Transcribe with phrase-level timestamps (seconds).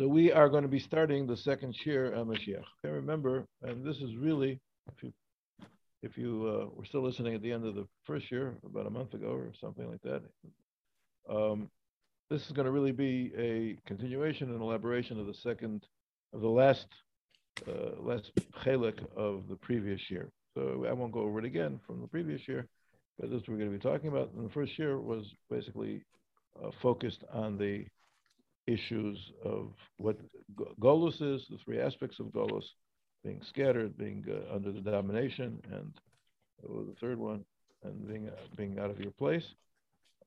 [0.00, 2.64] So we are going to be starting the second shir of Mashiach.
[2.82, 4.58] Okay, remember, and this is really,
[4.96, 5.12] if you
[6.02, 8.90] if you uh, were still listening at the end of the first year, about a
[8.90, 10.22] month ago or something like that,
[11.28, 11.68] um,
[12.30, 15.84] this is going to really be a continuation and elaboration of the second,
[16.32, 16.86] of the last,
[17.68, 18.32] uh, last
[18.64, 20.30] chelik of the previous year.
[20.54, 22.66] So I won't go over it again from the previous year,
[23.18, 24.32] but this we're going to be talking about.
[24.34, 26.06] And the first year was basically
[26.64, 27.84] uh, focused on the
[28.76, 30.16] issues of what
[30.80, 32.64] Golus is, the three aspects of Golus,
[33.24, 35.92] being scattered, being uh, under the domination, and
[36.64, 37.44] uh, the third one,
[37.84, 39.46] and being uh, being out of your place.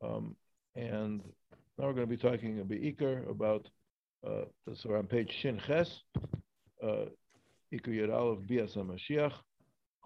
[0.04, 0.36] Um,
[0.76, 1.22] and
[1.78, 3.68] now we're going to be talking a Be'ikr about,
[4.28, 5.90] uh, so on page Shin Ches,
[6.84, 7.06] uh,
[7.74, 9.34] Iker Yed Aleph Bias HaMashiach,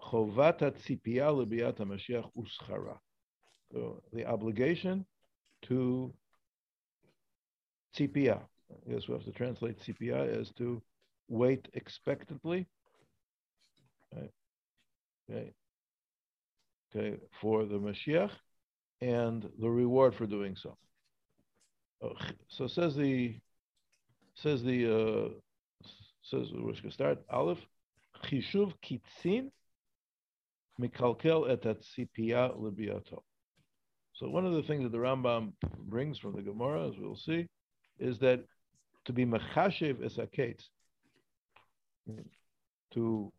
[0.06, 2.96] Chovat HaTzipiyah LeBiat HaMashiach Uschara.
[3.72, 5.04] So the obligation
[5.68, 6.12] to
[7.96, 8.40] tzipiyah.
[8.70, 10.82] I guess we have to translate tzipiyah as to
[11.28, 12.66] wait expectantly.
[14.14, 14.30] Right.
[15.30, 15.52] Okay.
[16.94, 18.30] Okay, for the Mashiach
[19.02, 20.76] and the reward for doing so.
[22.02, 22.14] Oh,
[22.48, 23.36] so says the
[24.34, 25.28] says the uh,
[26.22, 27.58] says we're going to start Aleph
[28.24, 29.50] Chishuv Kitzin
[30.80, 33.22] Mikalkel et Atzipia Libiato.
[34.14, 37.46] So one of the things that the Rambam brings from the Gemara, as we'll see,
[37.98, 38.44] is that
[39.04, 40.62] to be mechashev esaketz,
[42.92, 43.32] to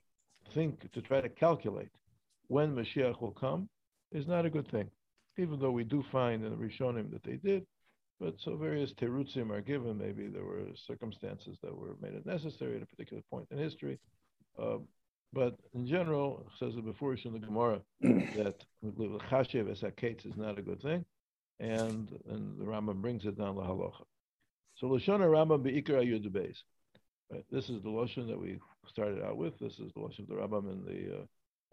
[0.53, 1.89] think, to try to calculate
[2.47, 3.69] when Mashiach will come,
[4.11, 4.89] is not a good thing.
[5.37, 7.65] Even though we do find in the Rishonim that they did,
[8.19, 9.97] but so various terutzim are given.
[9.97, 13.97] Maybe there were circumstances that were made it necessary at a particular point in history.
[14.61, 14.77] Uh,
[15.31, 20.61] but in general, says it before in the Gemara that chashev esaketz is not a
[20.61, 21.05] good thing,
[21.59, 24.03] and and the Rambam brings it down la halacha.
[24.79, 26.55] So Lashon Rambam Be'ikar Ayud Beis.
[27.29, 27.43] Right?
[27.51, 29.59] This is the Lashon that we started out with.
[29.59, 31.25] This is the Lashon of the Rambam in the uh,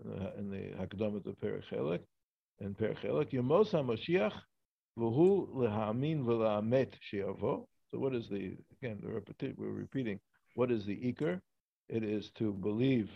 [0.02, 2.00] in the, in the Hakadomet of Perek Chelek.
[2.60, 4.32] And Perek Chelek, Yemos HaMashiach
[4.98, 7.68] V'hu Lehamin V'la'amet She'avo.
[7.90, 10.18] So what is the, again, we're repeating,
[10.54, 11.40] what is the Ikar?
[11.88, 13.08] It is to believe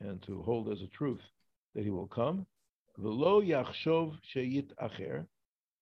[0.00, 1.20] and to hold as a truth
[1.74, 2.46] that he will come.
[3.00, 5.26] V'lo Yachshov She'yit Acher.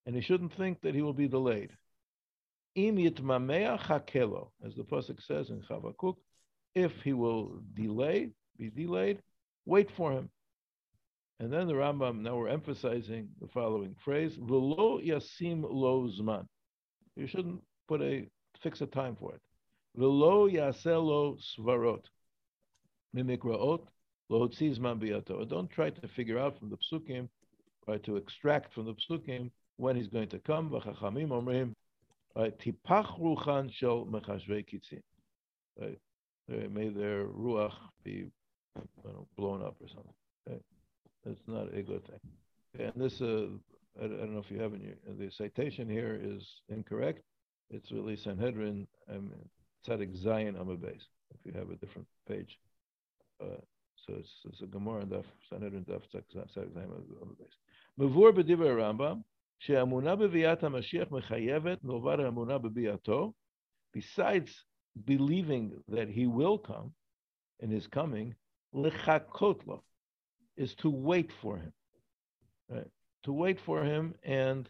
[0.06, 1.70] And he shouldn't think that he will be delayed.
[2.76, 6.16] Im yitmamea hakelo, as the pasuk says in Chavakuk,
[6.74, 9.20] if he will delay, be delayed,
[9.66, 10.30] wait for him.
[11.40, 16.46] And then the Rambam, now we're emphasizing the following phrase, V'lo yasim lo zman.
[17.16, 18.28] You shouldn't put a,
[18.62, 19.40] fix a time for it.
[19.98, 22.04] V'lo yaselo svarot.
[23.16, 23.86] Mimikraot,
[24.28, 25.48] lo zman biyato.
[25.48, 27.28] Don't try to figure out from the psukim,
[27.84, 30.70] try to extract from the psukim when he's going to come.
[30.70, 31.74] V'chachamim omrim,
[32.36, 35.02] Tipach ruchan shel mechashvei kitzin.
[36.48, 37.74] May their ruach
[38.04, 38.26] be
[39.04, 40.62] know, blown up or something.
[41.24, 42.20] That's not a good thing.
[42.78, 43.46] And this, uh,
[44.00, 47.22] I, I, don't know if you have your, the citation here is incorrect.
[47.70, 49.30] It's really Sanhedrin, um,
[49.86, 52.58] Tzadik Zion Amabase, if you have a different page.
[53.42, 53.60] Uh,
[54.06, 57.58] so it's, it's a Gemara Daf, Sanhedrin Daf, Tzadik Zion Amabase.
[57.98, 59.22] Mavur b'divrei Rambam,
[59.59, 63.33] שהאמונה בביאת המשיח מחייבת מלבד האמונה בביאתו,
[63.97, 64.65] besides
[65.05, 66.91] believing that he will come
[67.59, 68.33] in his coming,
[68.73, 69.81] לחכות לו,
[70.57, 71.73] is to wait for him.
[72.69, 72.91] Right?
[73.23, 74.69] To wait for him and,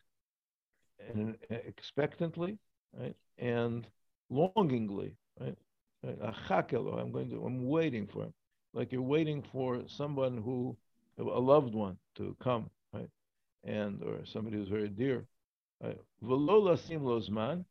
[1.00, 2.58] and expectantly,
[2.94, 3.16] right?
[3.38, 3.88] And
[4.30, 5.58] longingly, right?
[6.04, 8.34] I'm going to, I'm waiting for him.
[8.74, 10.78] Like you're waiting for someone who,
[11.18, 12.70] a loved one to come,
[13.65, 15.25] and or somebody who's very dear.
[16.23, 17.65] Velola sim lozman.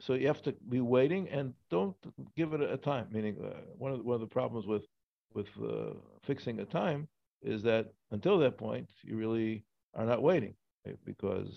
[0.00, 1.96] So you have to be waiting and don't
[2.36, 3.06] give it a time.
[3.10, 4.84] Meaning, uh, one of the, one of the problems with
[5.32, 5.92] with uh,
[6.24, 7.08] fixing a time
[7.42, 9.64] is that until that point you really
[9.94, 10.54] are not waiting
[10.86, 10.96] right?
[11.04, 11.48] because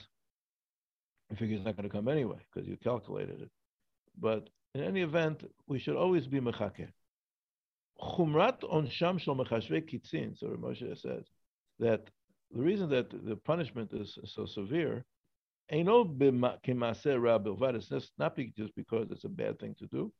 [1.29, 3.49] you figure it's not going to come anyway because you calculated it.
[4.19, 6.87] But in any event, we should always be mechake.
[8.01, 10.37] Chumrat on sham shel mechashve kitzin.
[10.37, 11.25] So Moshe says
[11.79, 12.09] that
[12.51, 15.05] the reason that the punishment is so severe,
[15.69, 15.85] it's
[18.17, 20.11] not just because it's a bad thing to do,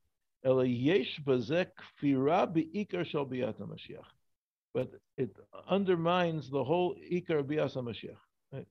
[4.74, 5.36] but it
[5.68, 8.16] undermines the whole ikar bias Mashiach.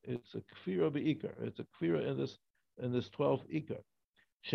[0.04, 1.34] It's a kfira beikar.
[1.42, 2.38] It's a kfira in this
[2.80, 3.82] in this 12th ikar.
[4.40, 4.52] It's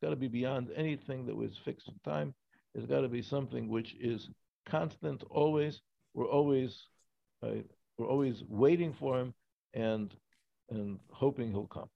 [0.00, 2.34] got to be beyond anything that was fixed in time.
[2.76, 4.28] There's got to be something which is
[4.66, 5.80] constant, always.
[6.12, 6.78] We're always
[7.42, 7.62] uh,
[7.96, 9.32] we're always waiting for him
[9.72, 10.14] and
[10.68, 11.88] and hoping he'll come.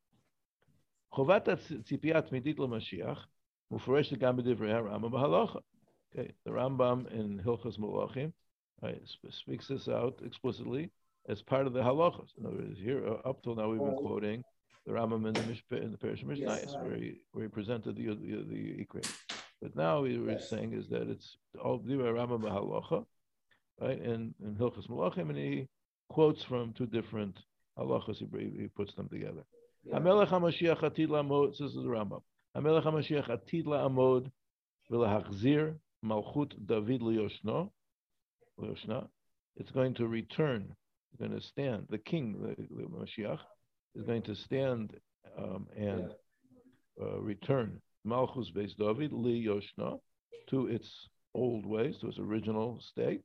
[6.17, 8.33] Okay, the Rambam in Hilchas Malachim
[8.83, 10.91] right, speaks this out explicitly
[11.29, 12.31] as part of the halachas.
[12.39, 14.43] In other words, here uh, up till now we've been quoting
[14.87, 17.51] the Rambam in the, Mishpeh, in the Parish of Mishnah, yes, where, he, where he
[17.51, 18.81] presented the the, the, the
[19.61, 23.05] but now what we're saying is that it's all Rambam halacha,
[23.79, 24.01] right?
[24.01, 25.69] And in Hilchas Malachim, and he
[26.09, 27.37] quotes from two different
[27.79, 28.17] halachas.
[28.17, 29.45] He, he puts them together.
[29.93, 32.23] Hamelech HaMashiach Atid La'amod, this is the Rambam.
[32.57, 34.31] Hamelech HaMashiach Atid La'amod
[34.91, 35.75] v'lahachzir
[36.05, 37.71] Malchut David Liyoshno,
[38.59, 39.09] Liyoshna.
[39.57, 40.75] It's going to return,
[41.13, 41.87] it's going to stand.
[41.91, 43.41] The king, the, the Mashiach,
[43.95, 44.95] is going to stand
[45.37, 46.11] um, and
[47.01, 49.99] uh, return Malchus Beis David Liyoshna
[50.49, 53.23] to its old ways, to its original state.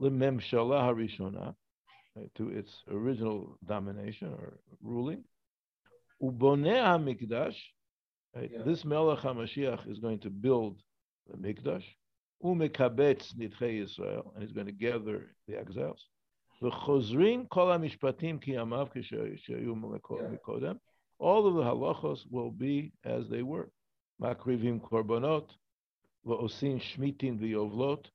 [0.00, 1.54] Limemshala Harishona,
[2.34, 5.24] to its original domination or ruling.
[6.22, 7.56] Uboneh HaMikdash,
[8.34, 10.80] right, this Melech HaMashiach is going to build
[11.30, 11.84] the Mikdash.
[12.44, 16.04] Umekabetz Nidchei Israel, and he's going to gather the exiles.
[16.62, 20.78] V'chozrin kol HaMishpatim ki amav kishayu mikodem.
[21.18, 23.70] All of the halachos will be as they were.
[24.20, 25.48] Makrivim korbanot,
[26.26, 28.06] v'osin shmitin v'yovlot,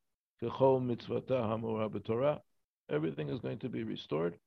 [0.41, 2.39] kechol mitzvata hamura b'torah.
[2.89, 4.37] Everything is going to be restored.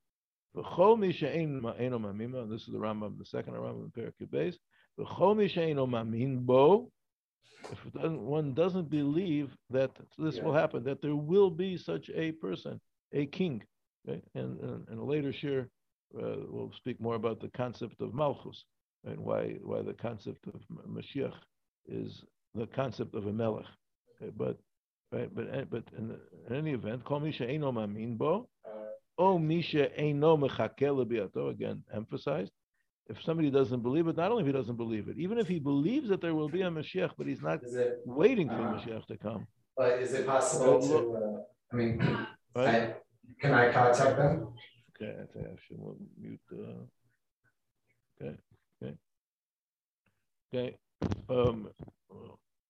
[0.54, 4.56] Mi she'en ma'eno mamima, this is the Rambam, the second Rambam in Perikut Beis.
[4.98, 6.90] V'chol mi she'eno mamin bo,
[7.70, 10.42] if one doesn't believe that this yeah.
[10.42, 12.80] will happen, that there will be such a person,
[13.12, 13.62] a king.
[14.08, 14.20] Okay?
[14.34, 15.68] And, and, and later share,
[16.16, 18.64] uh, we'll speak more about the concept of Malchus
[19.06, 21.34] and why why the concept of Mashiach
[21.86, 22.22] is
[22.54, 23.66] the concept of a Melech.
[24.20, 24.32] Okay?
[24.36, 24.58] But
[25.12, 26.16] right, but but in,
[26.48, 28.48] in any event, call Misha Eino Mamin Bo,
[29.18, 32.52] O Misha Eino Mechake again emphasized
[33.08, 35.58] if somebody doesn't believe it, not only if he doesn't believe it, even if he
[35.58, 39.06] believes that there will be a Mashiach, but he's not it, waiting for uh, Mashiach
[39.06, 39.46] to come.
[39.76, 41.42] But is it possible to, uh,
[41.72, 41.98] I mean,
[42.56, 42.68] right?
[42.68, 42.94] I,
[43.40, 44.48] can I contact them?
[44.96, 45.78] Okay, I think I should
[46.18, 46.40] mute.
[46.50, 48.36] Uh, okay,
[50.53, 50.75] okay.
[51.01, 51.09] Okay.
[51.29, 51.67] Um,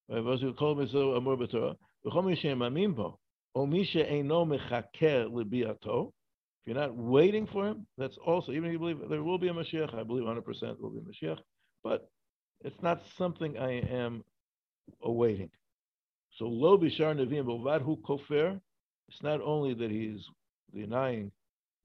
[0.10, 1.74] ואז הוא קורא בזה אמור בתורה,
[2.06, 3.18] וכל מי שמאמין בו,
[3.56, 6.12] או מי שאינו מחכה לביאתו,
[6.62, 9.48] if you're not waiting for him, that's also, even if you believe there will be
[9.48, 11.40] a Mashiach, I believe 100% there will be a Mashiach,
[11.84, 12.10] but
[12.62, 14.24] it's not something I am
[15.04, 15.52] awaiting.
[16.38, 18.60] So, lo bishar nevim b'vadhu kofer,
[19.08, 20.22] it's not only that he's
[20.74, 21.32] denying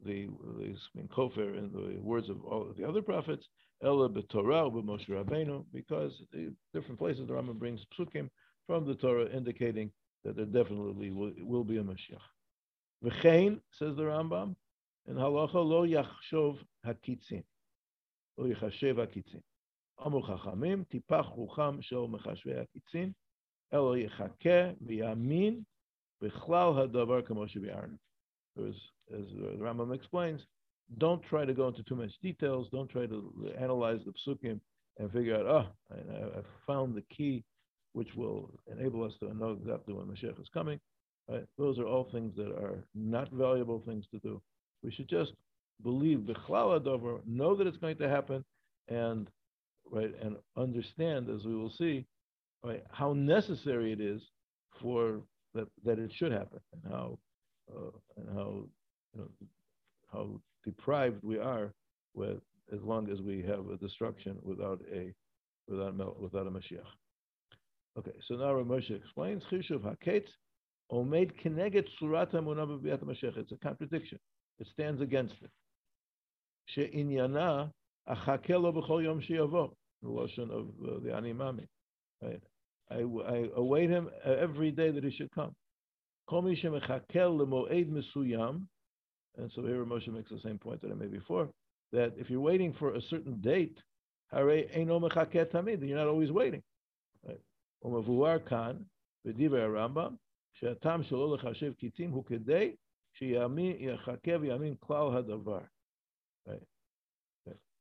[0.05, 0.29] the,
[0.61, 3.47] he's been kofer in the words of all of the other prophets,
[3.83, 8.29] ella b'torah b'moshe rabbeinu, because the different places the Rambam brings psukim
[8.67, 9.91] from the Torah indicating
[10.25, 12.19] that there definitely will, will be a Mashiach.
[13.05, 14.57] V'chein, says the Rambam,
[15.07, 17.45] in halacha lo yachshov hakitzin,
[18.37, 19.43] lo yachashev hakitzin.
[20.07, 23.13] אמרו חכמים, טיפח רוחם של מחשבי הקיצין,
[23.73, 25.63] אלא יחכה ויאמין
[26.21, 27.97] בכלל הדבר כמו שביארנו.
[28.59, 28.75] As,
[29.11, 30.41] as the Rambam explains,
[30.98, 34.60] don't try to go into too much details, don't try to analyze the psukim
[34.98, 37.44] and figure out, oh, I, I found the key
[37.94, 40.80] which will enable us to know exactly when Mashiach is coming.
[41.30, 41.46] Right?
[41.58, 44.42] Those are all things that are not valuable things to do.
[44.84, 45.34] We should just
[45.84, 48.44] believe bichlal adover, know that it's going to happen,
[48.88, 49.28] and
[49.92, 52.06] right and understand, as we will see,
[52.64, 54.22] right, how necessary it is
[54.82, 55.22] for
[55.54, 57.18] that that it should happen, and how
[57.72, 58.64] uh, and how
[59.14, 59.30] you know
[60.12, 61.74] how deprived we are
[62.14, 65.14] with as long as we have a destruction without a
[65.68, 66.84] without without a Mashiach.
[67.98, 70.26] Okay, so now Rav explains Chishuv Haket
[70.92, 73.38] Omed Keneget Surat Mashiach.
[73.38, 74.20] It's a contradiction.
[74.60, 75.50] It stands against it.
[76.68, 77.72] She'inyana
[78.08, 79.72] achakelo b'chol yom sheyavo.
[80.02, 81.68] The lotion of uh, the animami.
[82.22, 82.42] Right?
[82.92, 85.54] I, I await him every day that he should come.
[86.30, 88.62] Kol mi shemechakel lemoed mesuyam.
[89.39, 91.49] And so here Moshe makes the same point that I made before,
[91.93, 93.77] that if you're waiting for a certain date,
[94.33, 96.63] hare eino mechaket tamid, you're not always waiting.
[97.27, 97.41] Right?
[97.85, 98.85] Umavuar kan,
[99.27, 100.19] v'diver Rambam,
[100.55, 102.77] she'atam shelo lechashev kitim hu kedei
[103.21, 105.65] יחכה ויאמין כלל הדבר.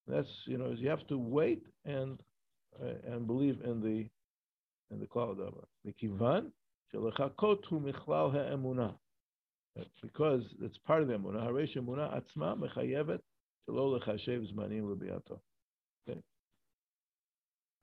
[0.05, 2.19] That's, you know, you have to wait and
[2.81, 4.09] uh, and believe in the
[4.91, 5.65] in the klal davar.
[5.85, 6.49] מכיוון
[6.91, 8.91] שלחכות הוא מכלל האמונה.
[10.02, 11.44] because it's part of the Munah.
[11.44, 13.20] Harish Munah atzma mechayevet
[13.68, 15.38] shelo lechashev zmanim lebiato.
[16.08, 16.20] Okay?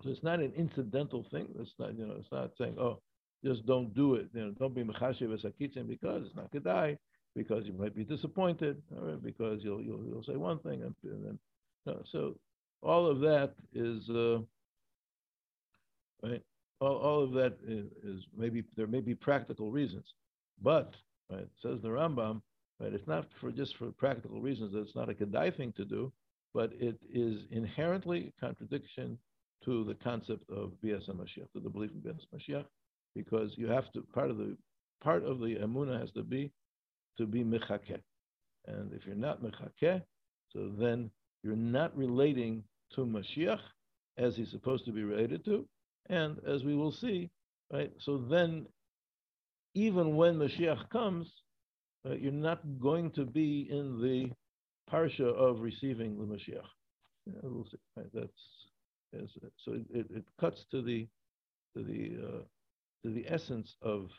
[0.04, 1.48] So it's not an incidental thing.
[1.60, 3.00] It's not, you know, it's not saying, oh,
[3.44, 4.28] just don't do it.
[4.34, 5.42] You know, don't be mechashev as
[5.88, 6.98] because it's not kedai,
[7.36, 11.26] because you might be disappointed, or because you'll, you'll, you'll say one thing and, and
[11.26, 11.40] then,
[11.86, 12.02] no.
[12.12, 12.36] So
[12.82, 14.40] all of that is, uh,
[16.24, 16.42] right?
[16.82, 20.06] All, all of that is, is maybe, there may be practical reasons,
[20.62, 20.94] but
[21.32, 22.42] right, says the Rambam,
[22.80, 22.94] right?
[22.94, 24.74] It's not for just for practical reasons.
[24.74, 26.12] That it's not a kedai thing to do,
[26.54, 29.18] but it is inherently a contradiction
[29.66, 32.66] to the concept of Bias Mashiach, to the belief in Bias Mashiach,
[33.16, 34.58] because you have to part of the
[35.04, 36.52] part of the emuna has to be
[37.18, 38.02] to be mechakeh,
[38.68, 40.02] and if you're not mechakeh,
[40.52, 41.10] so then
[41.44, 42.64] you're not relating
[42.94, 43.60] to Mashiach
[44.18, 45.68] as he's supposed to be related to,
[46.10, 47.30] and as we will see,
[47.72, 47.92] right?
[48.00, 48.66] So then,
[49.76, 51.28] even when Mashiach comes,
[52.08, 54.32] uh, you're not going to be in the
[54.92, 56.68] parsha of receiving the Mashiach.
[57.26, 57.78] Yeah, we'll see.
[57.96, 58.08] Right?
[58.14, 58.32] That's
[59.58, 61.08] so it, it, it, cuts to the
[61.76, 62.42] to the uh,
[63.04, 64.10] to the essence of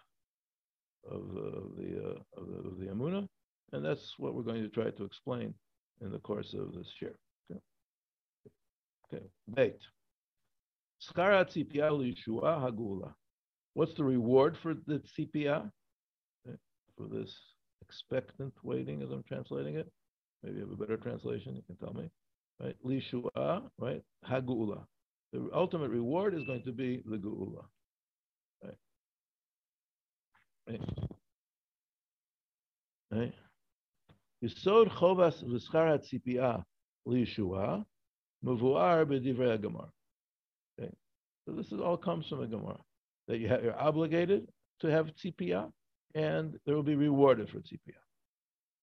[1.09, 3.29] of uh, the uh, of the, of the Amuna,
[3.73, 5.55] and that's what we're going to try to explain
[6.01, 7.17] in the course of this share.
[7.51, 7.61] Okay.
[9.13, 9.25] Okay.
[9.55, 9.79] Bait.
[13.77, 15.71] What's the reward for the tzipia?
[16.97, 17.31] For this
[17.83, 19.93] expectant waiting, as I'm translating it?
[20.43, 22.09] Maybe you have a better translation, you can tell me.
[22.59, 22.75] Right?
[22.83, 24.03] Lishua, right?
[24.27, 24.87] Hagula.
[25.35, 27.67] The ultimate reward is going to be the geula.
[28.65, 28.79] Right?
[33.13, 33.35] Right?
[34.43, 36.65] Yisod chovas v'schar hatzipia
[37.07, 37.85] liyeshua
[38.43, 39.91] mevuar b'divrei Gemara.
[41.45, 42.79] So this is all comes from the Gemara
[43.29, 44.49] that you you're obligated
[44.81, 45.71] to have tzipiyah,
[46.15, 48.03] and there will be rewarded for tzipiyah.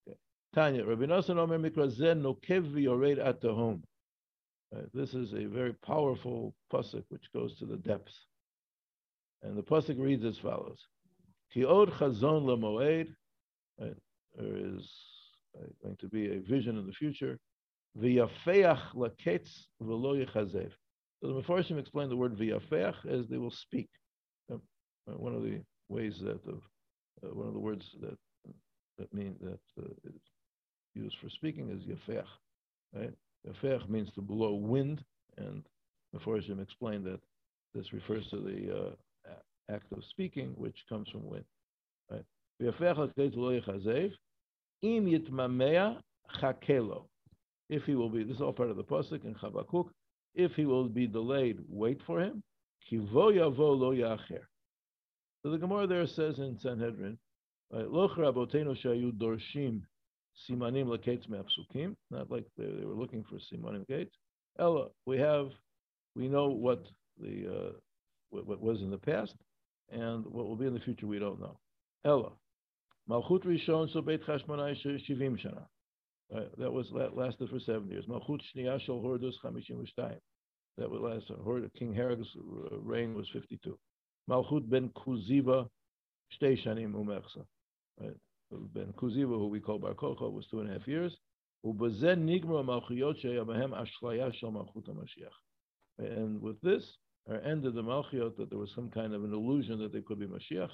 [0.08, 0.18] Okay.
[0.54, 3.84] Tanya, Rabbi Nosson Omer Mikrazen Nokev Yored at the home.
[4.94, 8.26] This is a very powerful pasuk which goes to the depths.
[9.44, 10.80] And the pasuk reads as follows:
[11.54, 13.14] Ki od chazon lemoed.
[13.78, 14.90] There is
[15.56, 17.40] uh, going to be a vision in the future.
[18.00, 20.72] V'yafeach laketz v'lo yechazev.
[21.22, 23.90] So the Mefarshim explain the word v'yafeach as they will speak.
[25.10, 26.62] Uh, one of the ways that of
[27.24, 28.17] uh, one of the words that
[28.98, 30.22] that mean that uh, is
[30.95, 32.24] used for speaking is yafeach.
[32.95, 33.13] Right?
[33.48, 35.03] Yafeach means to blow wind,
[35.38, 35.63] and
[36.15, 37.19] Mefarshim explained that
[37.74, 41.45] this refers to the uh, act of speaking, which comes from wind.
[42.10, 42.24] Right?
[47.69, 49.89] If he will be, this is all part of the pasuk in Chabakuk.
[50.36, 52.43] If he will be delayed, wait for him.
[55.44, 57.18] So the Gemara there says in Sanhedrin,
[57.70, 59.82] Loch Rabotenu Shayu Dorshim
[60.50, 64.16] Simanim Laketz Me'apsukim, not like they, they, were looking for Simanim Gates.
[64.58, 65.50] Ella, we have,
[66.16, 66.86] we know what
[67.20, 67.72] the uh,
[68.30, 69.36] what, what, was in the past,
[69.92, 71.60] and what will be in the future we don't know.
[72.06, 72.32] Ella,
[73.10, 75.66] Malchut Rishon So Beit Chashmonai Shivim Shana.
[76.34, 78.06] Uh, that was that lasted for seven years.
[78.06, 79.86] Malchut Shniya Shel Hordus Chamishim.
[80.78, 81.74] That was last.
[81.78, 82.28] King Herod's
[82.72, 83.78] reign was 52.
[84.30, 85.68] Malchut ben Kuziva,
[86.34, 87.46] Shtei Shanim Umechsa.
[88.74, 91.18] Ben Kuziva, who we call Bar Kochba, was two and a half years.
[91.65, 94.89] ובזה Nigma המלכויות שהיה בהם Shal של מלכות
[96.00, 96.84] And with this,
[97.30, 100.01] our end of the Malchiot, that there was some kind of an illusion that there
[100.01, 100.72] could be Mashiach,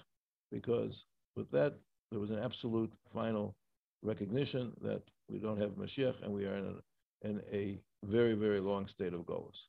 [0.52, 0.94] because
[1.36, 1.76] with that,
[2.10, 3.56] there was an absolute final
[4.02, 8.60] recognition that we don't have Mashiach and we are in a, in a very, very
[8.60, 9.60] long state of Golas.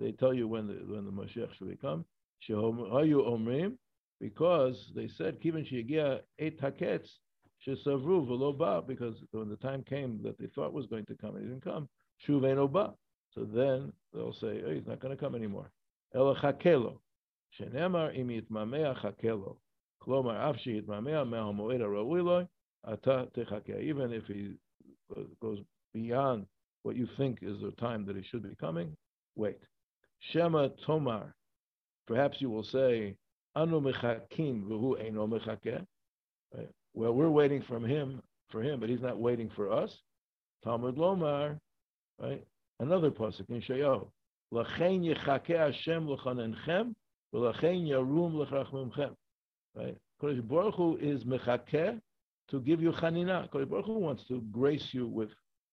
[0.00, 2.04] They tell you when the when the Mashiach should come.
[2.48, 3.74] Shehayu omrim
[4.20, 7.08] because they said kiven sheyagia et haketz
[7.66, 11.36] shesavru v'lo ba because when the time came that they thought was going to come,
[11.36, 11.88] it didn't come.
[12.26, 12.94] Shuveno ba.
[13.34, 15.70] So then they'll say, oh, he's not going to come anymore.
[16.15, 16.99] אלא חכה לו.
[17.51, 19.55] שנאמר אם יתממע חכה לו.
[19.97, 22.39] כלומר, אף שיתממע מהמועד הראוי לו,
[22.93, 23.73] אתה תחכה.
[23.73, 24.57] Even if he
[25.41, 25.59] goes
[25.93, 26.45] beyond
[26.83, 28.95] what you think is the time that he should be coming,
[29.35, 29.59] wait.
[30.19, 31.33] Shema tomar.
[32.07, 33.15] Perhaps you will say,
[33.55, 35.85] anu mechakim v'hu eino mechakeh.
[36.93, 39.91] Well, we're waiting from him, for him, but he's not waiting for us.
[40.63, 41.59] Talmud Lomar,
[42.19, 42.43] right?
[42.79, 44.09] Another pasuk in Shayo.
[44.54, 46.94] L'chein yichakeh Hashem l'chanenchem,
[47.34, 49.12] v'l'chein yarum l'chrachmimchem.
[49.74, 49.98] Right?
[50.22, 52.00] Kodesh Baruch Hu is mechakeh
[52.50, 53.50] to give you chanina.
[53.50, 55.30] Kodesh Baruch Hu wants to grace you with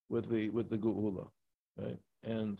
[0.10, 1.28] with the with the geula,
[1.78, 2.00] right?
[2.24, 2.60] And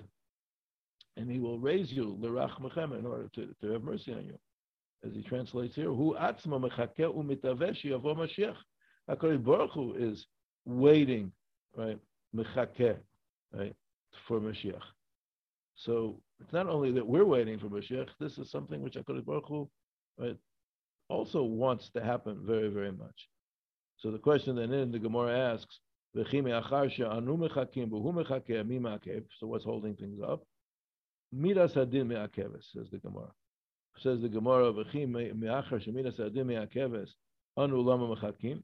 [1.18, 4.38] and he will raise you l'rachmechem in order to, to have mercy on you,
[5.04, 5.92] as he translates here.
[5.92, 8.56] Hu atzma mechakeh u'mitavesh yavo Mashiach.
[9.10, 10.28] Hakadosh Baruch Hu is
[10.66, 11.32] waiting,
[11.76, 12.00] right?
[12.36, 12.98] Mechakeh,
[13.52, 13.76] right,
[14.28, 14.84] for Mashiach.
[15.86, 19.48] So it's not only that we're waiting for Mashiach, this is something which HaKadosh Baruch
[19.48, 19.70] Hu
[20.20, 20.38] right,
[21.10, 23.30] also wants to happen very, very much.
[23.98, 25.80] So the question then in the Gemara asks,
[26.14, 26.22] so
[29.48, 30.44] what's holding things up?
[31.32, 33.32] Midas adin me'akeves, says the Gemara.
[33.98, 34.68] Says the Gemara,
[37.58, 38.64] anu lama mechakim.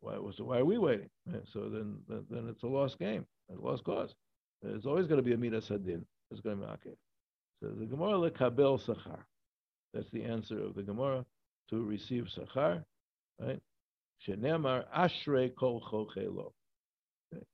[0.00, 1.10] Why, so why are we waiting?
[1.52, 4.14] So then, then it's a lost game, a lost cause.
[4.62, 6.04] It's always going to be a midas adin.
[6.30, 6.96] It's going to be akev.
[7.62, 9.20] So the Gemara lekabel sachar.
[9.94, 11.24] That's the answer of the Gemara
[11.70, 12.84] to receive sachar,
[13.40, 13.60] right?
[14.26, 16.52] Shenemar ashrei kol chochelo.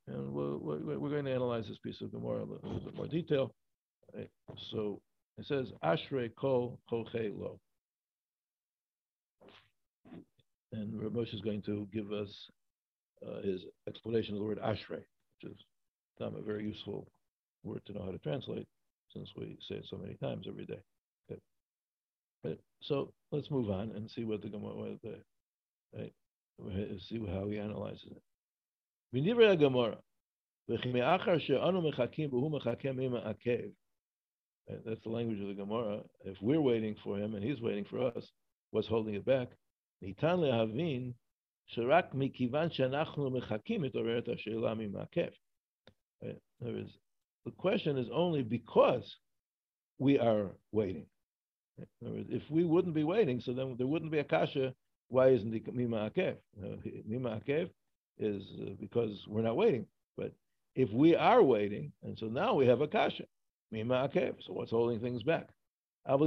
[0.08, 3.06] And we're, we're, going to analyze this piece of Gemara in a little bit more
[3.06, 3.54] detail.
[4.14, 4.30] Right?
[4.70, 5.00] So
[5.38, 7.58] it says ashrei kol chochelo.
[10.72, 12.50] And Rav Moshe is going to give us
[13.26, 15.02] uh, his explanation of the word ashrei,
[15.42, 15.58] which is
[16.19, 17.07] a very useful
[17.63, 18.67] word to know how to translate
[19.13, 20.79] since we say it so many times every day.
[21.31, 21.41] Okay.
[22.43, 22.59] Right.
[22.83, 25.19] So let's move on and see what the Gemara, what the,
[25.93, 26.13] right,
[27.09, 28.21] see how he analyzes it.
[29.15, 29.97] V'nivra Gemara,
[30.69, 33.71] v'chime'achar she'anu mechakim v'hu mechakem ima akev.
[34.85, 36.01] That's the language of the Gemara.
[36.23, 38.23] If we're waiting for him and he's waiting for us,
[38.71, 39.47] what's holding it back?
[40.03, 41.11] ניתן להבין
[41.65, 45.29] שרק מכיוון שאנחנו מחכים מתעוררת השאלה ממעכב.
[46.60, 49.16] the question is only because
[49.98, 51.06] we are waiting.
[52.00, 54.74] If we wouldn't be waiting, so then there wouldn't be a kasha.
[55.08, 56.36] Why isn't the mima akev?
[57.06, 57.70] Mima akev
[58.18, 59.86] is uh, because we're not waiting.
[60.16, 60.32] But
[60.74, 63.24] if we are waiting, and so now we have a kasha,
[63.70, 64.36] mima akev.
[64.46, 65.48] So what's holding things back?
[66.08, 66.20] If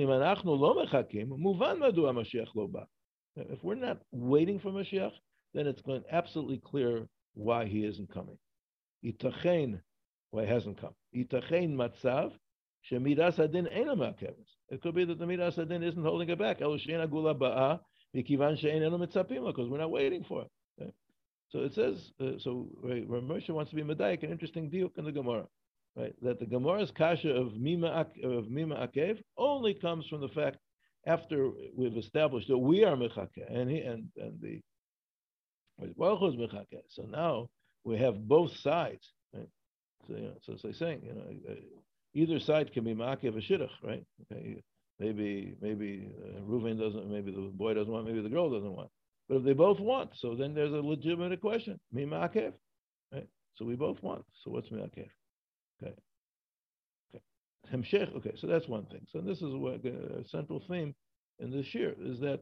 [3.63, 5.13] we're not waiting for Mashiach,
[5.53, 8.38] then it's going absolutely clear why he isn't coming.
[10.31, 10.93] Why he hasn't come.
[11.15, 12.31] Itachein matzav
[12.91, 13.67] shemidas adin.
[14.69, 16.62] It could be that the midas adin isn't holding it back.
[16.62, 17.80] El agula ba'a
[18.15, 20.51] mikivan shein ena mitzapim because we're not waiting for it.
[20.82, 20.93] Okay?
[21.49, 22.12] So it says.
[22.19, 25.45] Uh, so right, Moshe wants to be medayik, an interesting diuk in the Gemara.
[25.95, 30.58] Right, that the Gemara's kasha of mima of mima akev only comes from the fact
[31.08, 34.62] after we've established that we are mechake and he and and the
[35.97, 36.84] Baruch mechake.
[36.89, 37.49] So now
[37.84, 39.12] we have both sides.
[40.10, 41.56] You know, so it's like saying, you know, uh,
[42.13, 44.04] either side can be makiv a shidduch, right?
[44.32, 44.62] Okay,
[45.00, 48.89] maybe maybe uh, Reuven doesn't, maybe the boy doesn't want, maybe the girl doesn't want.
[49.28, 51.80] But if they both want, so then there's a legitimate question.
[51.91, 52.54] Me makev,
[53.13, 53.28] right?
[53.56, 54.26] So we both want.
[54.43, 55.10] So what's makev?
[55.82, 55.93] Okay.
[57.13, 57.24] Okay.
[57.72, 58.15] Hemshech.
[58.17, 58.34] Okay.
[58.38, 59.06] So that's one thing.
[59.12, 60.95] So this is what a central theme
[61.39, 62.41] in this year is that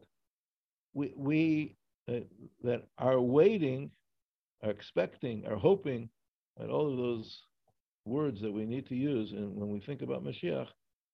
[0.93, 1.75] we we
[2.09, 2.21] uh,
[2.63, 3.91] that are waiting,
[4.63, 6.09] are expecting, are hoping,
[6.57, 7.41] and all of those
[8.07, 10.67] words that we need to use and when we think about Mashiach,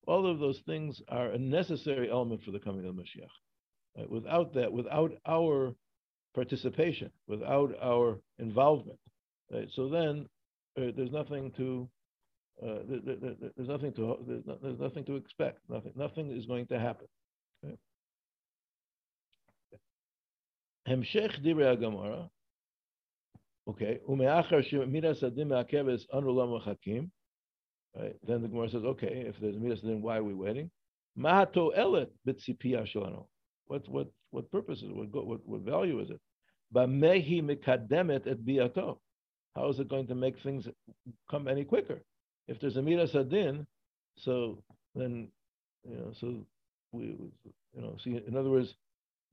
[0.08, 3.28] all of those things are a necessary element for the coming of Mashiach.
[3.98, 4.10] Right?
[4.10, 5.74] Without that, without our
[6.36, 9.00] participation, without our involvement,
[9.52, 9.70] right?
[9.74, 10.28] so then
[10.78, 11.88] uh, there's nothing to
[12.62, 15.60] uh, there, there, there's nothing to there's, there's, nothing to expect.
[15.70, 17.08] Nothing nothing is going to happen.
[20.88, 21.78] Hemshech divrei
[23.68, 24.00] Okay.
[24.08, 27.10] midas adin me'akeves anulam chakim.
[27.96, 28.16] Right.
[28.28, 30.72] Then the Gemara says, okay, if there's midas adin, why are we waiting?
[31.18, 33.28] Mahato elet b'tzipiyah shalano.
[33.68, 34.96] What what what purpose is it?
[34.96, 36.20] What, what what value is it?
[36.74, 38.98] Bamehi mekademet et biato.
[39.56, 40.68] How is it going to make things
[41.30, 42.02] come any quicker?
[42.48, 43.68] If there's a midas adin,
[44.18, 44.64] so
[44.96, 45.30] then
[45.88, 46.46] you know, so
[46.92, 47.04] we
[47.76, 48.20] you know, see.
[48.28, 48.74] In other words,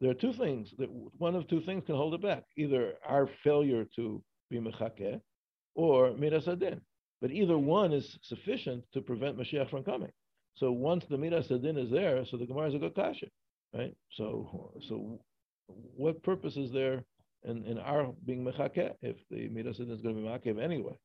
[0.00, 3.28] there are two things that one of two things can hold it back: either our
[3.44, 5.20] failure to be mechakeh,
[5.74, 6.80] or midas adin.
[7.20, 10.10] But either one is sufficient to prevent Mashiach from coming.
[10.54, 13.26] So once the midas adin is there, so the Gemara is a good kasha,
[13.74, 13.94] right?
[14.10, 15.20] So, so
[15.68, 17.04] what purpose is there
[17.44, 20.96] in, in our being mechakeh if the midas adin is going to be makev anyway?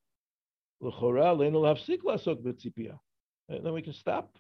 [3.47, 4.38] Then we can stop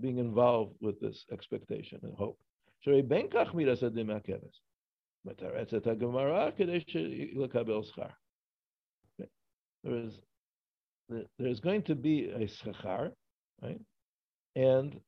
[0.00, 2.38] being involved with this expectation and hope.
[2.81, 4.61] שהרי בין כך מידס הדין מהכבש.
[5.25, 6.79] מתרצת הגמרא כדי
[7.35, 8.07] לקבל שכר.
[9.83, 10.19] There's,
[11.37, 13.11] there's going to be a schachar,
[13.61, 13.79] right?
[14.55, 14.99] And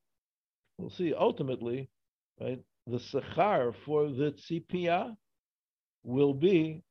[0.78, 1.90] we'll see ultimately,
[2.40, 2.60] right?
[2.86, 5.16] The schachar for the tzipia
[6.04, 6.84] will be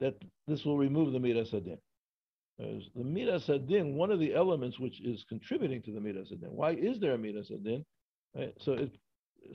[0.00, 0.14] that
[0.46, 1.78] this will remove the midas adin.
[2.58, 6.50] The midas adin, one of the elements which is contributing to the midas adin.
[6.50, 7.84] Why is there a midas adin?
[8.34, 8.54] Right?
[8.60, 8.92] So it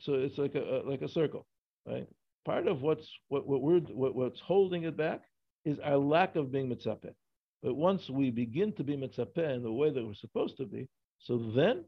[0.01, 1.47] so it's like a, like a circle,
[1.87, 2.07] right?
[2.45, 5.23] Part of what's what, what we're what, what's holding it back
[5.65, 7.15] is our lack of being mitzapeh.
[7.63, 10.89] But once we begin to be mitzapeh in the way that we're supposed to be,
[11.19, 11.85] so then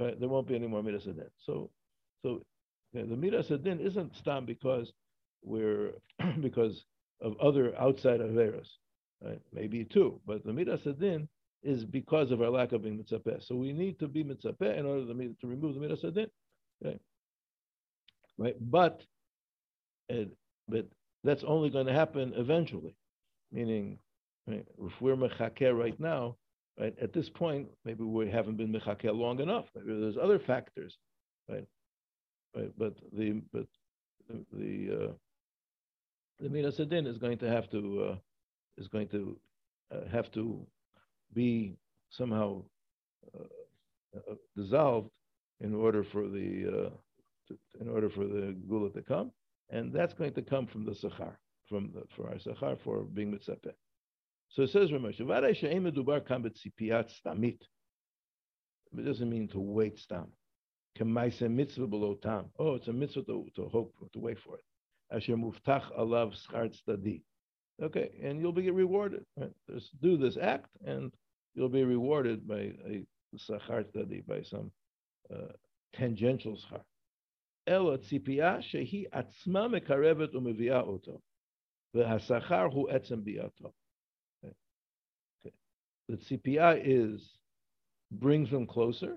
[0.00, 1.70] uh, there won't be any more midas So,
[2.22, 2.42] So
[2.92, 4.92] the midas adin isn't stam because
[5.42, 5.92] we're
[6.40, 6.84] because
[7.22, 8.68] of other outside averas,
[9.22, 9.40] right?
[9.52, 11.28] Maybe two, but the midas adin
[11.62, 13.42] is because of our lack of being mitzapeh.
[13.42, 16.28] So we need to be mitzapeh in order to, to remove the midas adin,
[16.84, 16.98] okay?
[18.38, 18.56] Right?
[18.60, 19.02] But,
[20.10, 20.24] uh,
[20.68, 20.86] but
[21.24, 22.94] that's only going to happen eventually,
[23.52, 23.98] meaning
[24.46, 26.36] right, if we're mechakeh right now,
[26.78, 26.94] right?
[27.00, 29.66] At this point, maybe we haven't been mechakeh long enough.
[29.74, 30.96] Maybe there's other factors,
[31.48, 31.66] right?
[32.56, 33.66] Right, but the but
[34.28, 35.12] the, the uh,
[36.40, 38.16] the minas adin is going to have to uh,
[38.78, 39.36] is going to
[39.94, 40.66] uh, have to
[41.34, 41.76] be
[42.10, 42.62] somehow
[43.34, 45.10] uh, dissolved
[45.60, 46.90] in order for the uh,
[47.48, 49.30] to, in order for the gula to come,
[49.70, 51.36] and that's going to come from the sachar,
[51.68, 53.72] from the, for our sachar for being mitzapeh.
[54.48, 55.20] So it says Ramesh,
[57.24, 57.58] stamit.
[58.96, 60.32] It doesn't mean to wait stam.
[61.00, 62.46] mitzvah below tam.
[62.58, 64.64] Oh, it's a mitzvah to, to hope, to wait for it.
[65.10, 67.22] Asher muftach alav schar tzadi.
[67.82, 69.24] Okay, and you'll be rewarded.
[69.36, 69.52] Right?
[69.70, 71.12] Just do this act, and
[71.54, 73.04] you'll be rewarded by a
[73.36, 74.70] sachar tzadi, by some
[75.34, 75.52] uh,
[75.94, 76.80] tangential schar.
[77.68, 81.20] אלא ציפייה שהיא עצמה מקרבת ומביאה אותו,
[81.94, 83.72] והשכר הוא עצם ביאתו.
[86.08, 87.38] The tzipiyah is
[88.12, 89.16] brings them closer,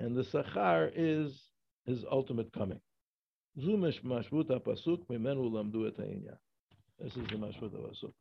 [0.00, 1.52] and the Sakhar is
[1.84, 2.80] his ultimate coming.
[3.54, 3.76] This is the
[4.06, 5.00] Mashvuta Pasuk.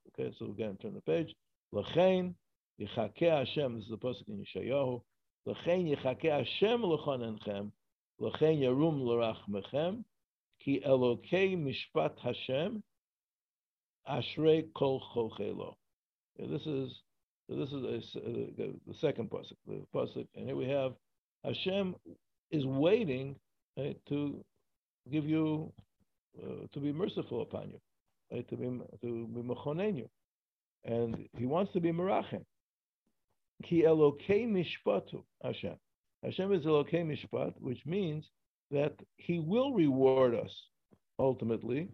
[0.10, 1.34] Okay, so we're going to turn the page.
[1.74, 2.36] Lachain
[2.82, 3.76] Yichakeh Hashem.
[3.76, 5.02] This is the Pasuk in Yeshayahu.
[5.48, 7.72] Lachain Yichakeh Hashem L'chonenchem
[8.20, 10.04] Lachain yarum l'rachmechem.
[10.64, 12.84] Ki elokei mishpat Hashem.
[14.10, 15.76] Ashrei kol chochelo.
[16.38, 16.92] This is
[17.50, 18.32] this is a, uh,
[18.88, 19.56] the second pasuk.
[19.68, 20.94] The pasuk, and here we have
[21.44, 21.96] Hashem
[22.52, 23.36] is waiting
[23.78, 24.44] right, to
[25.12, 25.72] give you
[26.42, 27.80] uh, to be merciful upon you,
[28.32, 28.66] right, to be
[29.02, 30.06] to be
[30.86, 32.44] and He wants to be merachem.
[33.64, 35.76] Ki elokei mishpatu Hashem.
[36.24, 38.30] Hashem is Elokei Mishpat, which means
[38.72, 40.70] that He will reward us
[41.20, 41.90] ultimately,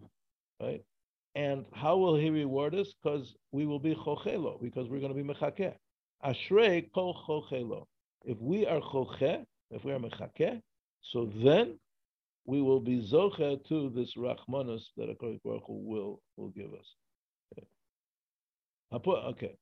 [0.60, 0.82] right?
[1.34, 2.94] And how will He reward us?
[3.02, 5.74] Because we will be chochelo, because we're going to be mechakeh.
[6.24, 7.84] Ashrei kol chochelo.
[8.24, 10.60] If we are chocheh, if we are mechakeh,
[11.02, 11.78] so then
[12.46, 16.94] we will be zocher to this rachmanus that a Baruch Hu will will give us.
[17.52, 17.66] Okay.
[18.92, 19.56] Okay.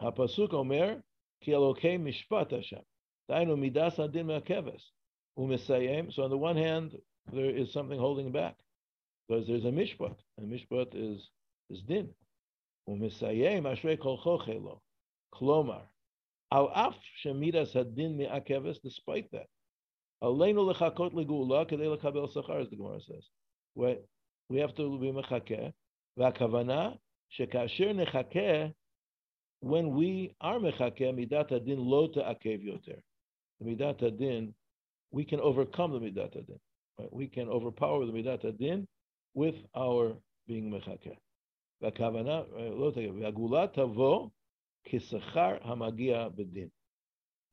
[0.00, 1.02] Hapasuk Omer.
[1.41, 2.81] כי אלוקי משפט השם.
[3.29, 4.93] דהיינו, מידס הדין מהכבש.
[5.39, 6.99] הוא מסיים, so on the one hand,
[7.31, 8.55] there is something holding back
[9.27, 11.29] because there's a mishpat, and mishpat is
[11.69, 12.09] is din.
[12.89, 14.79] Umisayem ashrei kol chochelo,
[15.33, 15.83] klomar,
[16.51, 19.47] al af shemidas hadin mi'akeves, despite that.
[20.21, 23.25] Aleinu lechakot legula kadei lekabel sachar, as the Gemara says.
[23.75, 23.97] We,
[24.49, 25.71] we have to be mechakeh,
[26.17, 26.97] v'akavana
[27.37, 28.73] shekasher nechakeh,
[29.63, 33.01] when we are mechakeh, midat hadin lo ta'akev yoter.
[33.59, 34.53] The midat hadin,
[35.11, 36.59] we can overcome the midat hadin.
[36.97, 37.13] Right?
[37.13, 38.87] We can overpower the midat hadin
[39.33, 40.13] with our
[40.47, 41.17] being mechakeh.
[41.81, 42.43] והכוונה,
[42.77, 44.29] לא תגיד, והגאולה תבוא
[44.83, 46.69] כשכר המגיע בדין.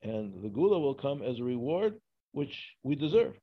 [0.03, 1.95] And the gula will come as a reward
[2.33, 3.35] which we deserve,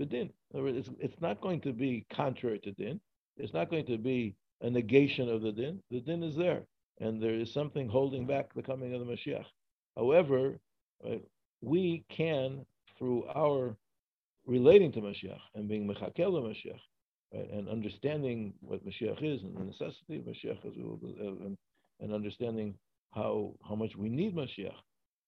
[0.00, 0.30] b'din.
[0.52, 3.00] It's, it's not going to be contrary to din.
[3.36, 5.82] It's not going to be a negation of the din.
[5.90, 6.64] The din is there,
[6.99, 9.45] and there is something holding back the coming of the Mashiach.
[9.95, 10.59] However,
[11.05, 11.15] uh,
[11.61, 12.65] we can,
[12.97, 13.75] through our
[14.45, 16.79] relating to Mashiach and being mechakel Mashiach,
[17.33, 17.49] right?
[17.51, 21.57] and understanding what Mashiach is and the necessity of Mashiach as well, uh, and,
[21.99, 22.75] and understanding
[23.13, 24.75] how how much we need Mashiach.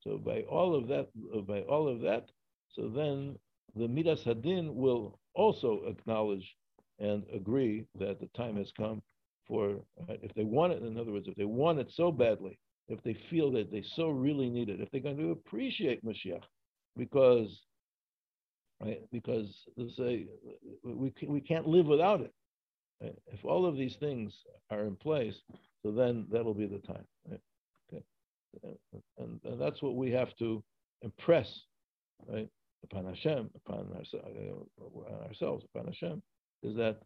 [0.01, 2.29] So by all of that, uh, by all of that,
[2.69, 3.37] so then
[3.75, 6.55] the Midas Hadin will also acknowledge
[6.99, 9.01] and agree that the time has come
[9.47, 9.75] for
[10.07, 10.83] right, if they want it.
[10.83, 14.09] In other words, if they want it so badly, if they feel that they so
[14.09, 16.43] really need it, if they're going to appreciate Mashiach,
[16.97, 17.49] because
[18.81, 19.01] right?
[19.11, 19.47] Because
[19.97, 20.27] say
[20.83, 22.33] we we can't live without it.
[23.01, 23.17] Right?
[23.27, 24.33] If all of these things
[24.69, 25.35] are in place,
[25.83, 27.05] so then that'll be the time.
[27.29, 27.41] Right?
[27.93, 28.03] Okay,
[29.17, 30.63] and, and that's what we have to
[31.01, 31.47] impress,
[32.27, 32.49] right,
[32.83, 36.21] upon Hashem, upon uh, ourselves, upon Hashem,
[36.63, 36.99] is that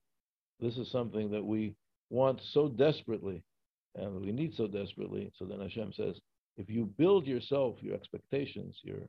[0.59, 1.75] this is something that we
[2.09, 3.43] want so desperately,
[3.95, 5.31] and we need so desperately.
[5.37, 6.19] So then Hashem says,
[6.57, 8.99] if you build yourself, your expectations, your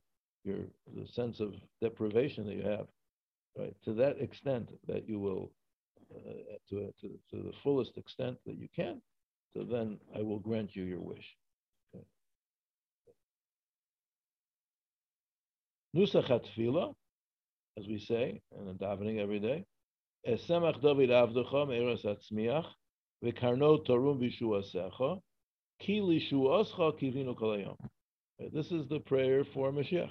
[0.44, 0.58] your
[0.94, 2.86] the sense of deprivation that you have,
[3.56, 3.74] right?
[3.84, 5.50] To that extent that you will,
[6.14, 9.00] uh, to, to to the fullest extent that you can,
[9.54, 11.36] so then I will grant you your wish.
[15.96, 16.94] Nusach okay.
[17.78, 19.64] as we say in the davening every day,
[20.28, 22.66] Esemach David Avdecha Me'eres Atzmiach
[23.24, 25.20] V'karno Tarum Vishuasecha
[25.80, 27.76] Ki Lishuascha Kivinu Kolayom.
[28.52, 30.10] This is the prayer for Mashiach.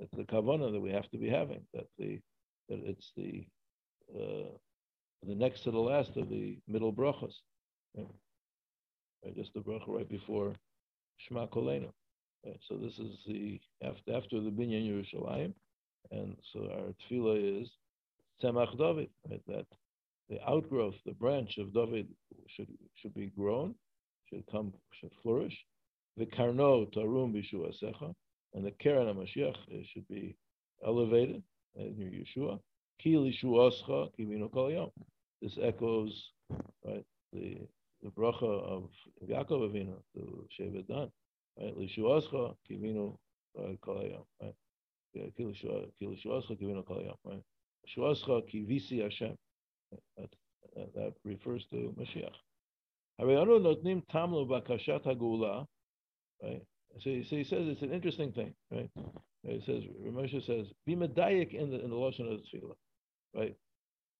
[0.00, 1.60] It's the kavana that we have to be having.
[1.74, 2.18] That the
[2.70, 3.46] that it's the
[4.14, 4.48] uh,
[5.26, 7.34] the next to the last of the middle brachas.
[7.94, 9.36] Right?
[9.36, 10.54] Just the bracha right before
[11.18, 11.90] Shema Kolenu.
[12.46, 12.58] Right?
[12.66, 15.52] So this is the after after the binyan Yerushalayim,
[16.10, 17.68] and so our tefillah is
[18.42, 19.10] Tzemach David.
[19.28, 19.42] Right?
[19.48, 19.66] That
[20.30, 22.06] the outgrowth, the branch of David
[22.48, 23.74] should should be grown,
[24.28, 25.56] should come, should flourish.
[26.16, 28.14] The karno tarum bishu asecha,
[28.54, 30.36] and the Keren HaMashiach uh, should be
[30.86, 31.42] elevated
[31.78, 32.60] uh, in your Yeshua.
[33.00, 34.90] Ki lishuascha kivinu.
[35.42, 36.30] This echoes
[36.84, 37.58] right the
[38.02, 38.88] the bracha of
[39.28, 40.22] Yaakov Avinu, the
[40.58, 41.10] Shevet Dan,
[41.58, 41.76] right?
[41.76, 43.16] Lishuascha kivinu
[43.58, 44.54] uh, kol yom, right?
[45.12, 45.44] Ki
[46.02, 47.42] lishuascha kivinu kol yom, right?
[47.96, 49.36] Shuascha kivisi Hashem.
[50.16, 52.34] That, refers to Mashiach.
[53.18, 55.66] Hare anu notnim tamlu bakashat hagula,
[56.42, 56.62] right?
[57.00, 58.90] So he, so he says it's an interesting thing, right?
[59.42, 62.74] He says Ramosha says be medayik in the in the lashon of the tefillah,
[63.34, 63.56] right?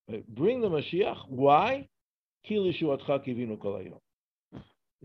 [0.08, 0.26] right?
[0.34, 1.28] Bring the Mashiach.
[1.28, 1.88] Why?
[2.42, 2.72] He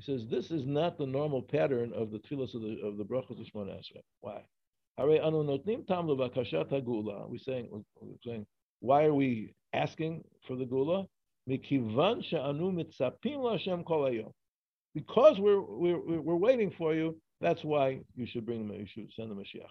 [0.01, 3.39] says this is not the normal pattern of the tefillas of the of the brachos
[3.39, 4.01] of Shemona Esrei.
[4.21, 4.41] Why?
[4.97, 5.17] We're
[7.38, 8.45] saying we're saying
[8.80, 11.05] why are we asking for the gula?
[11.47, 12.19] Because
[15.39, 19.29] we're, we're, we're waiting for you, that's why you should bring them, you should send
[19.29, 19.69] the Mashiach.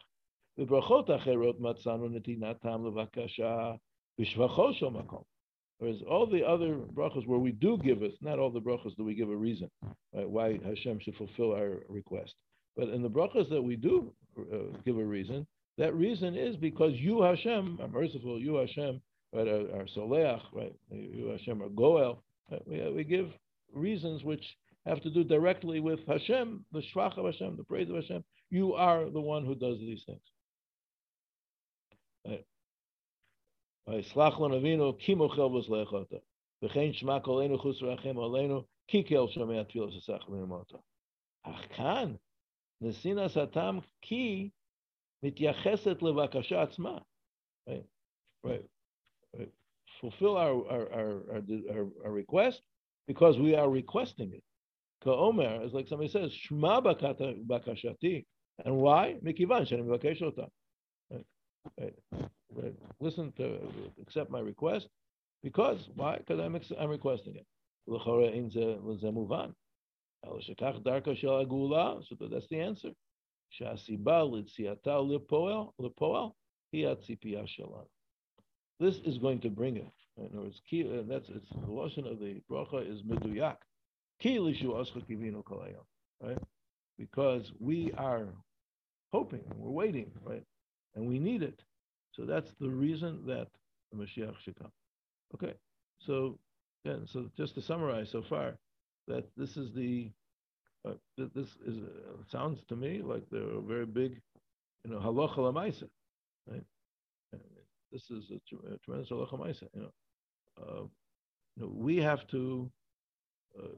[0.57, 3.79] The brachot acherot matzanu netinatam levakasha
[4.21, 5.25] b'shvachosho.
[5.79, 9.05] Whereas all the other brachas where we do give us, not all the brachas do
[9.05, 9.69] we give a reason
[10.15, 12.35] right, why Hashem should fulfill our request.
[12.77, 15.47] But in the brachas that we do uh, give a reason,
[15.79, 19.01] that reason is because you Hashem are merciful, you Hashem
[19.34, 22.24] right, are, are Soleach, right, you Hashem are Goel.
[22.52, 23.28] Right, we, we give
[23.74, 24.46] reasons which
[24.86, 28.24] have to do directly with Hashem, the Shvach of Hashem, the praise of Hashem.
[28.50, 30.22] You are the one who does these things.
[33.90, 36.18] ויסלח לנו אבינו כי מוכל וסלח אותו.
[36.64, 40.78] וכן שמע קולנו חוץ רחם עלינו כי כל שומע תפילה שסח ממותו.
[41.44, 42.16] אך כאן
[42.82, 44.50] נסינס הטעם כי
[45.24, 46.98] מתייחסת לבקשה עצמה.
[47.70, 47.86] Right,
[48.46, 48.73] right, right.
[50.04, 51.24] Fulfill our, our, our,
[51.72, 52.62] our, our request
[53.08, 54.44] because we are requesting it.
[55.04, 56.82] Ka'omer is like somebody says, Shma
[57.48, 58.26] bakashati.
[58.66, 59.16] And why?
[59.24, 60.46] Mikivan, שאני מבקש אותה.
[61.80, 61.94] Right,
[62.56, 62.76] right.
[63.00, 63.60] Listen to,
[64.02, 64.88] accept my request.
[65.44, 66.18] Because, why?
[66.18, 67.46] Because I'm, I'm requesting it.
[67.88, 69.52] לכאורה אין זה, זה מובן.
[70.24, 72.94] אבל שכך דרכה של הגאולה, so that's the answer.
[73.50, 76.26] שהסיבה ליציאתה לפועל, לפועל,
[76.72, 77.86] היא הציפייה שלנו.
[78.81, 79.93] This is going to bring it.
[80.17, 83.57] In other words, key, and that's it's the lesson of the bracha is meduyak.
[86.23, 86.39] Right?
[86.99, 88.29] Because we are
[89.13, 90.43] hoping we're waiting, right?
[90.95, 91.61] And we need it.
[92.13, 93.49] So that's the reason that
[93.91, 94.73] the Mashiach should come.
[95.35, 95.55] Okay.
[95.99, 96.39] So
[96.85, 98.57] then, so just to summarize so far,
[99.09, 100.11] that this is the
[100.87, 104.21] uh, this is uh, sounds to me like they're a very big,
[104.85, 105.89] you know, halacha lamaisa,
[106.51, 106.63] right?
[107.95, 109.11] This is a, tremendous.
[109.11, 109.91] You know,
[110.61, 110.83] uh,
[111.57, 112.71] you know, we have to
[113.59, 113.69] uh,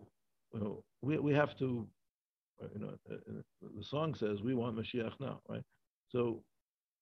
[0.55, 1.87] you know, we, we have to,
[2.63, 5.63] uh, you know, uh, uh, the song says we want Mashiach now, right?
[6.09, 6.43] So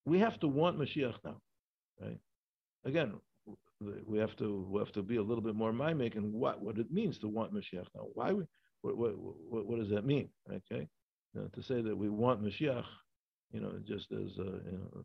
[0.05, 1.37] we have to want Mashiach now,
[2.03, 2.19] right?
[2.85, 3.15] Again,
[4.07, 6.79] we have to we have to be a little bit more mind making what what
[6.79, 8.07] it means to want Mashiach now.
[8.15, 8.45] Why we
[8.83, 10.29] what what what, what does that mean?
[10.51, 10.89] Okay,
[11.35, 12.85] you know, to say that we want Mashiach,
[13.53, 15.05] you know, just as uh, you know,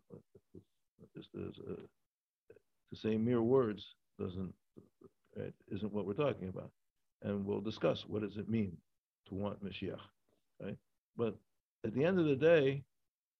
[1.37, 1.73] uh,
[2.89, 4.53] to say mere words doesn't
[5.37, 6.71] right, isn't what we're talking about
[7.23, 8.75] and we'll discuss what does it mean
[9.27, 9.99] to want Mashiach,
[10.61, 10.77] right?
[11.17, 11.35] But
[11.85, 12.83] at the end of the day,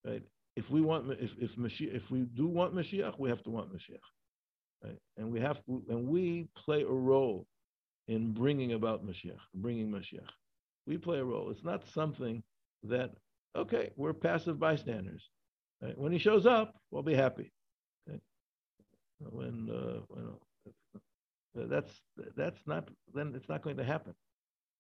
[0.06, 0.24] right?
[0.56, 3.74] If we want, if if Mashiach, if we do want Mashiach, we have to want
[3.74, 4.04] Mashiach,
[4.84, 4.98] right?
[5.17, 7.45] And we have to, and we play a role
[8.08, 10.28] in bringing about Mashiach, bringing Mashiach.
[10.88, 11.52] We play a role.
[11.52, 12.43] It's not something
[12.84, 13.12] that
[13.56, 15.22] okay, we're passive bystanders.
[15.82, 15.98] Right?
[15.98, 17.52] When he shows up, we'll be happy.
[18.08, 18.20] Okay?
[19.20, 21.92] When, uh, when that's
[22.38, 24.13] that's not then it's not going to happen.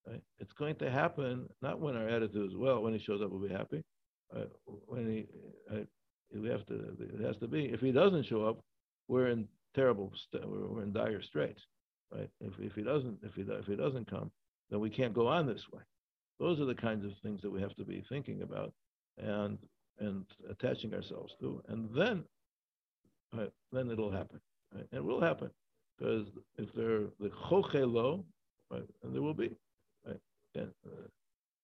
[0.07, 0.21] Right?
[0.39, 2.81] It's going to happen not when our attitude is well.
[2.81, 3.83] When he shows up, we'll be happy.
[4.35, 4.45] Uh,
[4.85, 5.27] when he,
[5.75, 5.83] uh,
[6.33, 7.65] we have to, it has to be.
[7.65, 8.59] If he doesn't show up,
[9.07, 11.61] we're in terrible, st- we're in dire straits,
[12.13, 12.29] right?
[12.39, 14.31] If, if he doesn't, if he if he doesn't come,
[14.69, 15.81] then we can't go on this way.
[16.39, 18.71] Those are the kinds of things that we have to be thinking about
[19.17, 19.57] and
[19.99, 21.61] and attaching ourselves to.
[21.67, 22.23] And then
[23.33, 24.39] right, then it'll happen.
[24.73, 24.85] Right?
[24.91, 25.49] And it will happen
[25.97, 28.23] because if they're the chochelo,
[28.71, 29.55] right, and there will be.
[30.05, 30.19] Right?
[30.55, 31.07] And, uh,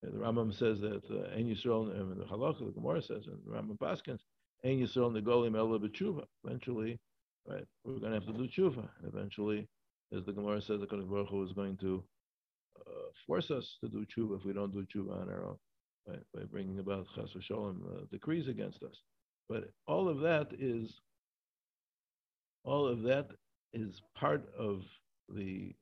[0.04, 3.52] the Rambam says that uh, Ein Yisrael, and the Halacha, the Gemara says, and the
[3.52, 4.19] Rambam Paskins,
[4.63, 6.26] Ein Yisrael Negolim Ela B'tshuva.
[6.43, 7.00] Eventually,
[7.48, 8.88] right, we're going to have to do tshuva.
[9.08, 9.67] Eventually,
[10.15, 12.04] as the Gemara says, the Kodesh Baruch Hu is going to
[12.80, 12.91] uh,
[13.26, 15.58] force us to do tshuva if we don't do tshuva on our own,
[16.08, 18.96] right, by bringing about chas v'sholem uh, decrees against us.
[19.50, 20.89] But all of that is,
[22.63, 23.28] all of that
[23.74, 24.82] is part of
[25.30, 25.74] the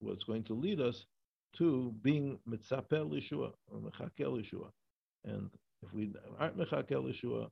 [0.00, 1.06] what's going to lead us
[1.58, 4.68] to being mitzapel Yeshua or mechakel Yeshua.
[5.24, 5.50] And
[5.82, 7.48] if we aren't mechakel Yeshua,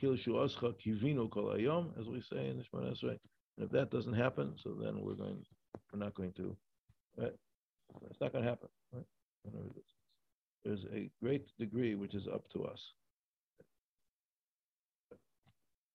[0.00, 3.16] kil shuascha kivinu kol ayom, as we say in the Esrei,
[3.56, 5.44] and if that doesn't happen, so then we're going,
[5.92, 6.56] we're not going to,
[7.16, 7.32] right?
[8.10, 9.04] It's not going to happen, right?
[10.64, 12.78] There's a great degree which is up to us.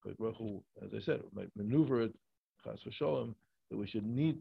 [0.08, 2.14] As I said, might maneuver it,
[2.64, 3.34] chas v'sholem,
[3.70, 4.38] that we should need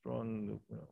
[0.00, 0.88] strong, you know,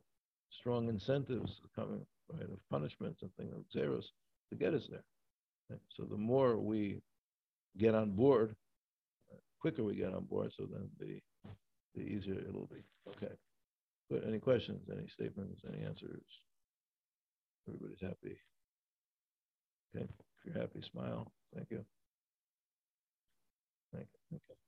[0.59, 4.11] strong incentives coming, right, of punishments and things, of zeros,
[4.49, 5.03] to get us there.
[5.69, 5.79] Right?
[5.97, 7.01] So the more we
[7.77, 8.55] get on board,
[9.31, 11.19] uh, quicker we get on board, so then the
[11.95, 12.83] the easier it'll be.
[13.09, 13.33] Okay.
[14.09, 16.21] But any questions, any statements, any answers?
[17.67, 18.37] Everybody's happy.
[19.95, 20.05] Okay.
[20.05, 21.31] If you're happy, smile.
[21.55, 21.83] Thank you.
[23.93, 24.37] Thank you.
[24.37, 24.59] Okay.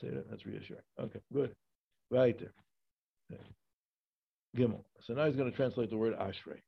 [0.00, 0.30] Say that.
[0.30, 0.82] That's reassuring.
[0.98, 1.20] Okay.
[1.32, 1.54] Good.
[2.10, 2.52] Right there.
[3.32, 3.42] Okay.
[4.56, 4.84] Gimel.
[5.06, 6.60] So now he's going to translate the word Ashrei.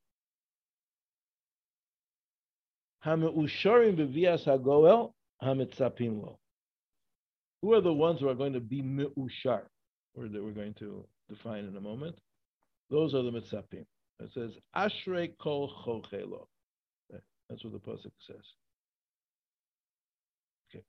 [3.05, 6.39] Hameusharim bevias hagoel hamitzapim lo.
[7.63, 9.63] Who are the ones who are going to be meushar,
[10.15, 12.17] or that we're going to define in a moment?
[12.91, 13.85] Those are the mitzapim.
[14.23, 16.47] It says, Ashrei kol chochelo.
[17.49, 18.37] That's what the Pasuk says.
[20.71, 20.85] Okay.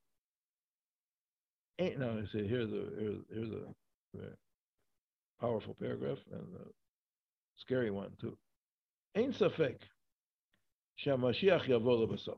[1.80, 2.86] Ain't, now I say, here's a,
[3.34, 4.18] here's, a,
[5.42, 6.70] powerful paragraph and a
[7.58, 8.38] scary one, too.
[9.16, 9.76] Ain't safek.
[11.06, 12.38] Shamashiach yavol Basof.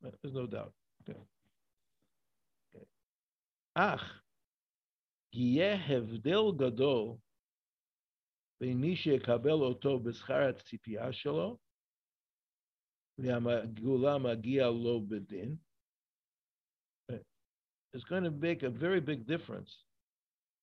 [0.00, 0.72] There's no doubt.
[1.06, 1.18] Okay.
[3.76, 4.00] Ach,
[5.32, 7.18] yeh hevdel gadol
[17.94, 19.70] it's going to make a very big difference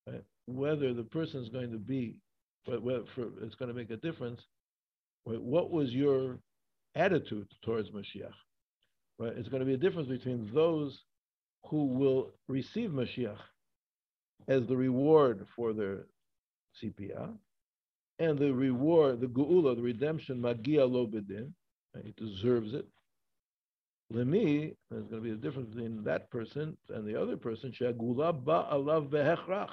[0.08, 0.24] right?
[0.46, 2.18] whether the person is going to be,
[2.66, 2.76] for,
[3.42, 4.42] it's going to make a difference.
[5.26, 5.42] Right?
[5.42, 6.40] What was your
[6.96, 8.34] attitude towards Mashiach?
[9.18, 9.34] Right?
[9.38, 11.00] It's going to be a difference between those
[11.68, 13.38] who will receive Mashiach
[14.48, 16.06] as the reward for their
[16.84, 17.30] tzipiyah
[18.20, 21.54] and the reward, the Geula, the redemption, Magia lo bedin,
[22.04, 22.88] he deserves it.
[24.14, 27.72] Lemi, there's going to be a difference between that person and the other person.
[27.72, 29.70] Shagula ba alav behechrach.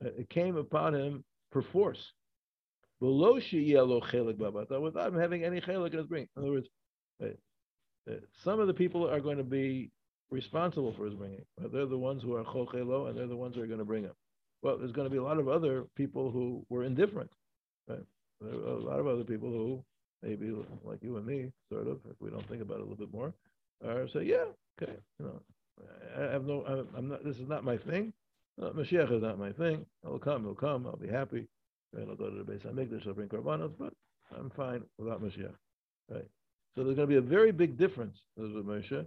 [0.00, 2.12] It came upon him perforce.
[3.00, 6.28] Below yellow chelik babata, without him having any chelik in his bringing.
[6.36, 6.68] In other words,
[7.22, 8.12] uh,
[8.44, 9.90] some of the people are going to be
[10.30, 11.44] responsible for his bringing.
[11.72, 14.04] They're the ones who are chochelo, and they're the ones who are going to bring
[14.04, 14.14] him.
[14.62, 17.30] Well, there's going to be a lot of other people who were indifferent.
[17.88, 18.04] Right?
[18.40, 19.84] There are a lot of other people who
[20.22, 20.52] maybe
[20.84, 23.12] like you and me, sort of, if we don't think about it a little bit
[23.12, 23.32] more,
[23.84, 24.44] are say, yeah,
[24.80, 25.40] okay, you know,
[26.16, 27.24] I have no, I'm not.
[27.24, 28.12] This is not my thing.
[28.60, 29.86] Uh, Mashiach is not my thing.
[30.04, 31.46] I'll come, he'll come, I'll be happy.
[31.96, 33.92] And I'll go to the Beis Hamikdash, I'll bring korbanos, but
[34.36, 35.54] I'm fine without Mashiach.
[36.10, 36.26] Right?
[36.74, 39.06] So there's going to be a very big difference with Moshe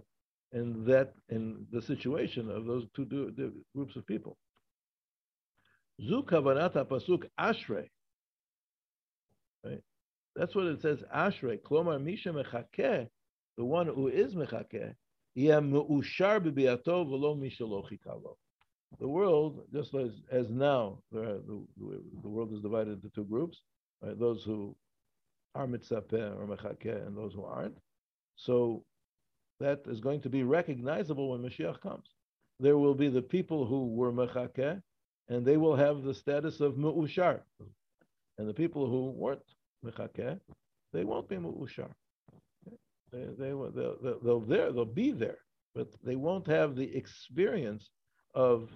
[0.52, 4.36] in that in the situation of those two groups of people.
[6.00, 7.88] Zu kavanata pasuk ashrei.
[9.64, 9.82] Right?
[10.34, 11.02] That's what it says.
[11.14, 11.60] Ashrei.
[11.60, 13.08] Klomar misha mechakeh,
[13.56, 14.94] the one who is mechakeh,
[15.34, 15.48] the
[19.00, 21.64] world, just as, as now, the, the,
[22.22, 23.62] the world is divided into two groups,
[24.02, 24.18] right?
[24.18, 24.76] those who
[25.54, 27.78] are mitzapeh or mechakeh and those who aren't.
[28.36, 28.84] So
[29.60, 32.06] that is going to be recognizable when Mashiach comes.
[32.60, 34.82] There will be the people who were mechakeh,
[35.28, 37.40] and they will have the status of mu'ushar.
[38.38, 39.42] And the people who weren't
[39.84, 40.40] mechakeh,
[40.92, 41.90] they won't be mu'ushar.
[43.12, 45.38] They, they, they'll, they'll, there, they'll be there,
[45.74, 47.90] but they won't have the experience
[48.34, 48.70] of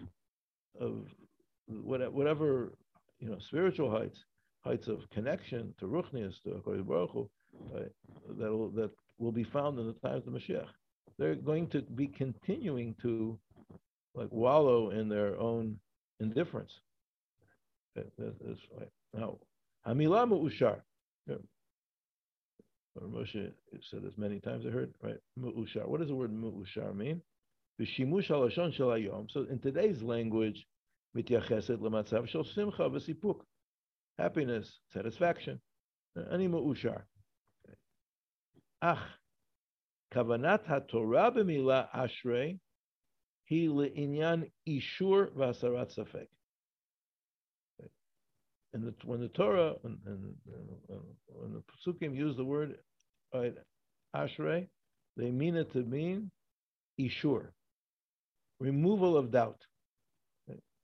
[0.79, 1.07] of
[1.69, 2.73] whatever
[3.19, 4.25] you know spiritual heights,
[4.63, 7.31] heights of connection to Ruchnias, to Hakadosh Baruch Hu,
[7.73, 7.93] right,
[8.39, 10.69] that will that will be found in the times of Mashiach.
[11.19, 13.39] They're going to be continuing to
[14.15, 15.79] like wallow in their own
[16.21, 16.73] indifference.
[19.15, 19.39] Now,
[19.87, 20.81] Hamila Mu'ushar.
[22.99, 23.53] Moshe
[23.91, 24.65] said this many times.
[24.67, 25.19] I heard right.
[25.39, 25.87] Mu'ushar.
[25.87, 27.23] What does the word Mu'ushar mean?
[27.81, 29.31] V'shimush halashon shel hayom.
[29.31, 30.67] So in today's language,
[31.17, 33.41] mityacheset lematzav shel simcha v'sipuk,
[34.19, 35.61] happiness, satisfaction,
[36.33, 37.03] ani ma'ushar.
[38.81, 38.99] Ach,
[40.15, 42.59] kavanat haTorah b'mila ashrei
[43.47, 46.27] he le'inyan ishur v'asarat safek.
[48.75, 49.97] And the, when the Torah, and,
[51.29, 52.77] when the Psukim use the word
[53.33, 53.55] right,
[54.15, 54.67] ashrei,
[55.17, 56.31] they mean it to mean
[57.01, 57.47] ishur,
[58.61, 59.61] removal of doubt.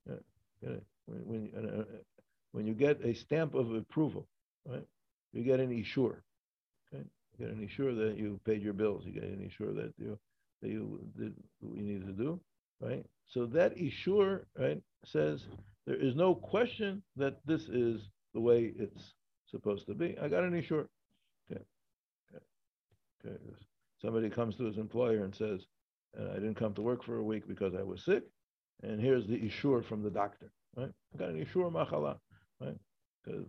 [0.05, 1.87] When, when,
[2.53, 4.27] when you get a stamp of approval,
[4.67, 4.87] right,
[5.33, 6.17] you get an ishur.
[6.95, 7.05] Okay?
[7.39, 9.05] You get an ishur that you paid your bills.
[9.05, 10.19] You get an ishur that you
[10.63, 12.41] that you did what you needed to do,
[12.81, 13.05] right?
[13.27, 15.45] So that ishur, right, says
[15.87, 18.01] there is no question that this is
[18.35, 19.15] the way it's
[19.51, 20.17] supposed to be.
[20.21, 20.87] I got an ishur.
[21.51, 21.63] Okay.
[22.35, 22.45] okay.
[23.25, 23.39] okay.
[24.01, 25.61] Somebody comes to his employer and says,
[26.19, 28.25] I didn't come to work for a week because I was sick,
[28.83, 30.53] and here's the ishur from the doctor.
[30.77, 30.91] Right?
[31.15, 32.19] I got an ishur machala.
[32.61, 32.77] Right?
[33.25, 33.47] Because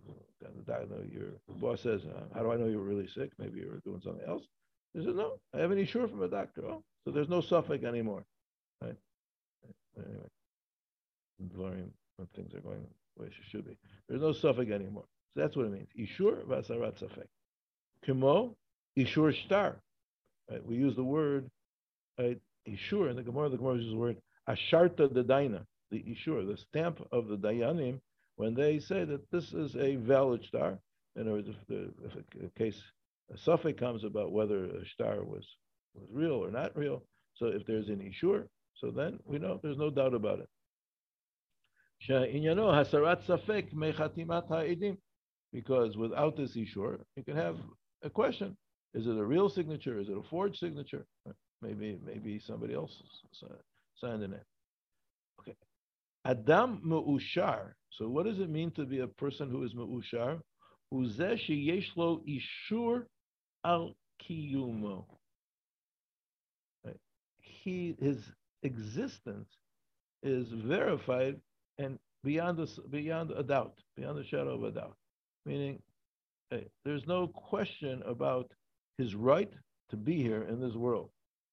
[1.10, 3.32] your boss says, uh, "How do I know you were really sick?
[3.38, 4.44] Maybe you were doing something else."
[4.92, 7.84] He says, "No, I have an ishur from a doctor." Oh, so there's no safek
[7.84, 8.24] anymore.
[8.80, 8.96] Right?
[9.98, 10.28] Anyway,
[11.56, 12.86] learning when things are going
[13.16, 13.76] the way it should be.
[14.08, 15.04] There's no safek anymore.
[15.34, 15.88] So that's what it means.
[15.98, 17.26] Ishur vasarat safek.
[18.04, 18.56] Kimo
[18.98, 19.76] ishur shtar.
[20.50, 20.64] Right?
[20.64, 21.50] We use the word
[22.18, 23.48] right, Ishur in the Gemara.
[23.48, 24.16] The Gemara uses the word
[24.48, 28.00] Asharta the Daina, the Ishur, the stamp of the Dayanim,
[28.36, 30.78] when they say that this is a valid shtar.
[31.16, 32.80] In other words, if, the, if a, a case,
[33.32, 35.46] a safek comes about whether a shtar was,
[35.94, 37.02] was real or not real,
[37.34, 38.46] so if there's an Ishur,
[38.80, 40.48] so then we know there's no doubt about it.
[45.52, 47.56] Because without this Ishur, you can have
[48.02, 48.56] a question.
[48.94, 49.98] Is it a real signature?
[50.00, 51.06] Is it a forged signature?
[51.62, 52.92] Maybe maybe somebody else
[54.00, 54.42] signed it.
[55.40, 55.56] Okay.
[56.24, 57.72] Adam mu'ushar.
[57.90, 60.40] So what does it mean to be a person who is mu'ushar?
[67.40, 68.18] He his
[68.64, 69.48] existence
[70.22, 71.36] is verified
[71.78, 74.96] and beyond a, beyond a doubt, beyond the shadow of a doubt.
[75.46, 75.80] Meaning,
[76.50, 78.50] hey, there's no question about
[78.98, 79.52] his right
[79.90, 81.10] to be here in this world.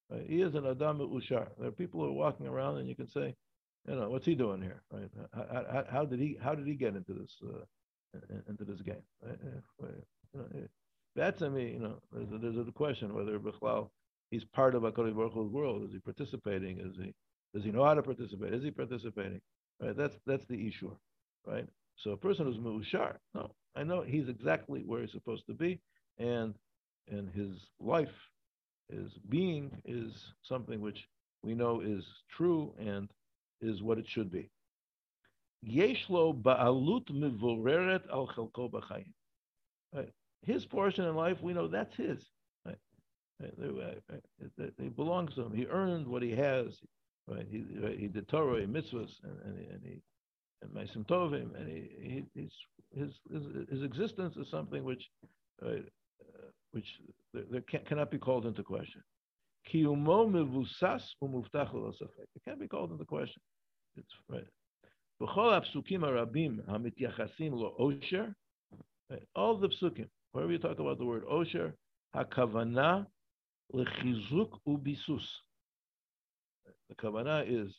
[0.09, 0.25] Right?
[0.27, 1.47] He is an Adam Ushar.
[1.59, 3.35] There are people who are walking around, and you can say,
[3.87, 4.81] you know, what's he doing here?
[4.91, 5.09] Right?
[5.33, 7.65] How, how, how did he how did he get into this uh,
[8.47, 9.03] into this game?
[9.23, 9.37] Right?
[10.33, 10.45] You know,
[11.15, 13.89] that's I mean, you know, there's a, there's a question whether Bichlal
[14.31, 15.83] he's part of Hakadosh Baruch Hu's world.
[15.83, 16.79] Is he participating?
[16.79, 17.13] Is he
[17.53, 18.53] does he know how to participate?
[18.53, 19.41] Is he participating?
[19.79, 19.95] Right?
[19.95, 20.91] That's that's the issue,
[21.45, 21.67] right?
[21.97, 25.79] So a person who's mu'ushar, no, I know he's exactly where he's supposed to be,
[26.17, 26.55] and
[27.09, 28.09] and his life
[28.89, 31.07] his being is something which
[31.43, 33.09] we know is true and
[33.61, 34.49] is what it should be.
[35.65, 40.07] Yeshlo ba'alut mivoreret al chelko b'chayim.
[40.43, 42.25] His portion in life, we know that's his.
[43.43, 45.53] It, uh, belongs to him.
[45.53, 46.67] He earned what he has.
[47.27, 47.47] Right?
[47.49, 47.63] He,
[47.97, 50.01] he did Torah, he mitzvahs, and, and, he
[50.61, 52.51] and Maasim Tovim, and he, he, his,
[53.31, 55.03] his, his existence is something which
[55.61, 55.85] right,
[56.21, 56.85] uh, which
[57.33, 59.01] there, can, cannot be called into question.
[59.63, 60.01] It
[62.45, 63.41] can't be called into question.
[63.97, 64.47] It's right.
[69.35, 71.73] All the psukim, wherever you talk about the word osher,
[72.15, 73.05] hakavana
[73.73, 75.25] lechizuk ubisus.
[76.89, 77.71] The kavana is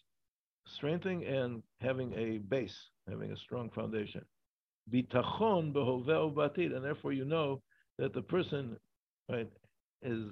[0.66, 2.76] strengthening and having a base,
[3.08, 4.24] having a strong foundation.
[4.92, 7.62] Bitachon behoveh batid, and therefore you know
[7.98, 8.76] that the person
[9.30, 9.48] right,
[10.02, 10.24] is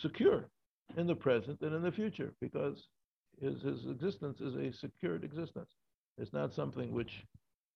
[0.00, 0.48] secure
[0.96, 2.76] in the present and in the future because
[3.40, 5.70] his, his existence is a secured existence.
[6.16, 7.24] It's not something which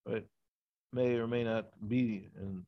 [0.07, 0.27] right,
[0.93, 2.65] may or may not be in,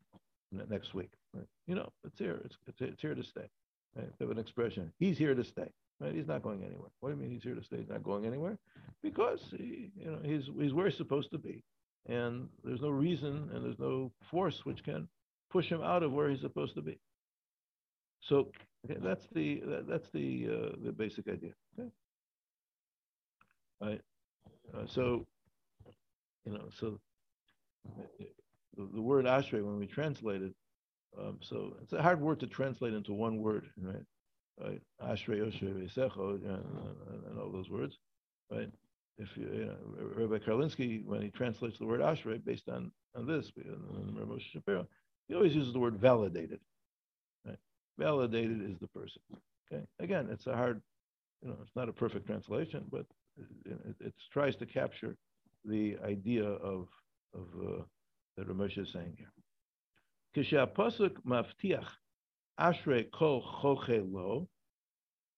[0.52, 1.10] in next week.
[1.34, 1.46] Right?
[1.66, 2.40] You know, it's here.
[2.44, 3.48] It's, it's, it's here to stay.
[3.96, 4.08] Right?
[4.18, 4.92] They have an expression.
[4.98, 5.70] He's here to stay.
[6.00, 6.14] Right?
[6.14, 6.90] He's not going anywhere.
[7.00, 7.78] What do you mean he's here to stay?
[7.78, 8.58] He's not going anywhere
[9.02, 11.62] because he, you know, he's he's where he's supposed to be,
[12.08, 15.08] and there's no reason and there's no force which can
[15.50, 16.98] push him out of where he's supposed to be.
[18.20, 18.48] So
[18.84, 21.52] okay, that's the that, that's the uh, the basic idea.
[21.78, 21.88] Okay.
[23.80, 24.00] All right.
[24.74, 25.26] Uh, so
[26.44, 26.98] you know, so
[28.76, 30.52] the, the word ashrei when we translate it,
[31.18, 34.80] um, so it's a hard word to translate into one word, right?
[35.02, 37.98] Ashrei, Oshrei, Vesecho, and, all those words,
[38.50, 38.70] right?
[39.18, 39.76] If you, you know,
[40.16, 44.86] Rabbi Karlinsky, when he translates the word Ashrei based on, on this, and Shapiro,
[45.28, 46.60] he always uses the word validated.
[47.46, 47.58] Right?
[47.98, 49.22] Validated is the person.
[49.72, 49.84] Okay.
[50.00, 50.82] Again, it's a hard,
[51.42, 53.06] you know, it's not a perfect translation, but
[53.66, 55.16] it, it tries to capture
[55.64, 56.88] the idea of
[57.34, 57.82] of uh,
[58.36, 59.32] that Ramesh is saying here.
[60.35, 61.89] Kishapasuk maftiach
[62.59, 64.47] ashrei kol choche lo.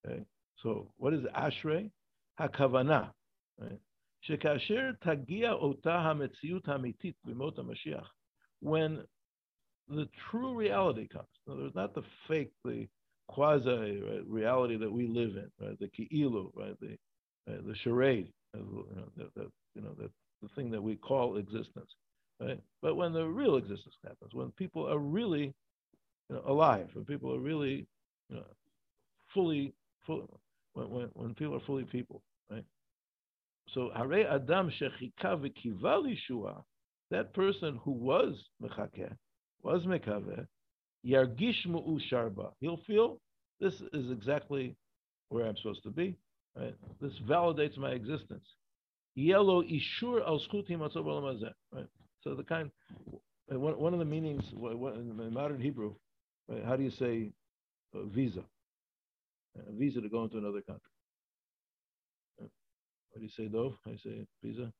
[0.06, 0.24] Okay,
[0.62, 1.90] so what is ashrei?
[2.38, 3.10] Hakavana.
[3.58, 3.78] Right?
[4.22, 8.14] שכאשר תגיע אותה המציאות האמיתית במות המשיח,
[8.64, 9.02] when
[9.88, 12.86] the true reality comes, there's not the fake, the
[13.28, 15.78] quasi right, reality that we live in, right?
[15.80, 16.78] the ki'ilu, right?
[16.80, 16.96] the,
[17.50, 20.08] uh, the charade, uh, you know, the, the, you know the,
[20.42, 21.90] the thing that we call existence.
[22.39, 22.59] Right?
[22.81, 25.53] But when the real existence happens, when people are really
[26.29, 27.87] you know, alive, when people are really
[28.29, 28.43] you know,
[29.33, 29.73] fully,
[30.05, 30.39] full,
[30.73, 32.21] when, when, when people are fully people,
[32.51, 32.65] right?
[33.73, 36.63] So Hare Adam Shechika V'Kiva Lishua,
[37.09, 39.13] that person who was Mechakeh,
[39.63, 40.45] was Mekaveh,
[41.05, 42.51] Yargish Mu'usharba.
[42.59, 43.19] He'll feel
[43.59, 44.75] this is exactly
[45.29, 46.15] where I'm supposed to be.
[46.55, 46.75] Right?
[47.01, 48.45] This validates my existence.
[49.15, 50.39] Yellow Ishur al
[51.73, 51.87] Right?
[52.27, 52.69] So the kind,
[53.47, 55.93] one, one of the meanings in modern Hebrew,
[56.51, 57.31] uh, how do you say
[57.95, 58.43] uh, visa?
[59.57, 60.91] A visa to go into another country.
[62.41, 62.47] Uh,
[63.11, 63.75] what do you say, Dov?
[63.87, 64.73] I say visa.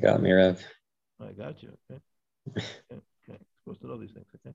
[0.00, 0.64] Got me, Rev.
[1.20, 1.76] I got you.
[1.90, 2.00] Okay.
[2.56, 3.02] okay.
[3.28, 3.38] okay.
[3.62, 4.26] Supposed to know these things.
[4.36, 4.54] Okay.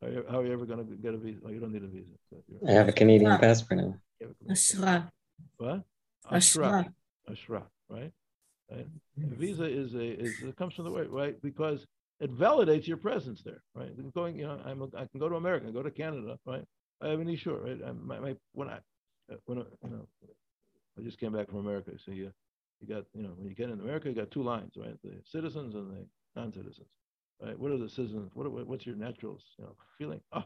[0.00, 1.38] How are you, how are you ever going to get a visa?
[1.46, 2.08] Oh, you don't need a visa.
[2.30, 3.94] So I have a Canadian passport now.
[4.50, 5.10] Ashra.
[5.58, 5.82] What?
[6.30, 6.86] Ashra.
[7.30, 7.62] Ashra.
[7.90, 8.12] Right.
[8.72, 8.86] Right?
[9.16, 11.86] visa is a is it comes from the word right because
[12.20, 13.90] it validates your presence there, right?
[14.14, 16.64] Going, you know, I'm a, I can go to America, go to Canada, right?
[17.00, 17.80] I have an issue, right?
[17.84, 18.78] I, my, my when I
[19.30, 20.06] uh, when I, you know
[20.98, 22.30] I just came back from America, so you
[22.80, 24.96] you got you know when you get in America, you got two lines, right?
[25.02, 26.06] The citizens and the
[26.36, 26.88] non-citizens,
[27.42, 27.58] right?
[27.58, 28.30] What are the citizens?
[28.34, 30.20] What what's your natural you know feeling?
[30.32, 30.44] Oh,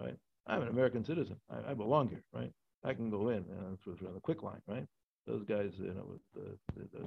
[0.00, 0.16] right.
[0.46, 1.36] I'm an American citizen.
[1.50, 2.50] I, I belong here, right?
[2.84, 4.86] I can go in and through, through the quick line, right?
[5.26, 7.06] Those guys, you know, with the, the, the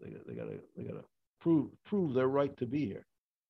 [0.00, 1.04] they, they gotta they gotta
[1.40, 3.06] prove prove their right to be here,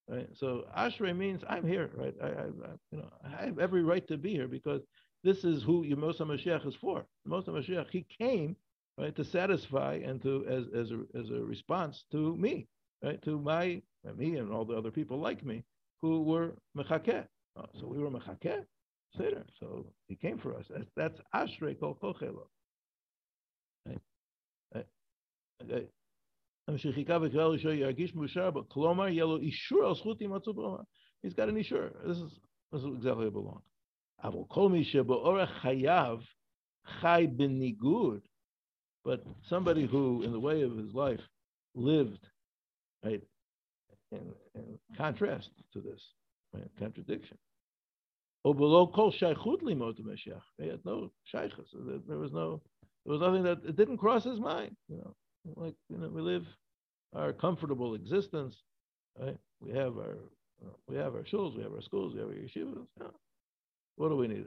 [0.09, 0.29] right?
[0.35, 2.15] So Ashrei means I'm here, right?
[2.23, 2.47] I, I,
[2.91, 4.83] you know I have every right to be here because
[5.23, 7.05] this is who Yemos Mashiach is for.
[7.27, 8.57] Yemos Mashiach, he came
[8.99, 12.67] right to satisfy and to as as a as a response to me,
[13.03, 13.21] right?
[13.23, 13.83] To my
[14.17, 15.65] me and all the other people like me
[16.03, 17.27] who were mechakeh.
[17.57, 18.65] Oh, so we were mechakeh.
[19.17, 19.45] Seder.
[19.61, 20.67] So he came for us.
[20.69, 22.47] That's, that's Ashrei Kol Kochelo.
[23.87, 24.01] Right?
[26.67, 27.21] He's got
[31.49, 31.91] an ishur.
[32.07, 32.33] This is
[32.73, 33.63] this is exactly what belongs.
[39.05, 41.21] But somebody who, in the way of his life,
[41.75, 42.27] lived
[43.05, 43.23] right
[44.13, 46.01] in, in contrast to this,
[46.55, 47.37] right, contradiction.
[48.43, 50.41] below kol shaychut limot Mashiach.
[50.59, 51.69] They had no shaychus.
[52.09, 52.63] There was no,
[53.05, 54.75] there was nothing that it didn't cross his mind.
[54.89, 55.15] You know,
[55.57, 56.47] like you know, we live
[57.15, 58.63] our comfortable existence,
[59.19, 59.37] right?
[59.61, 60.19] We have our
[60.65, 62.87] uh, we have our shuls, we have our schools, we have our yeshivas.
[63.97, 64.47] What do we need?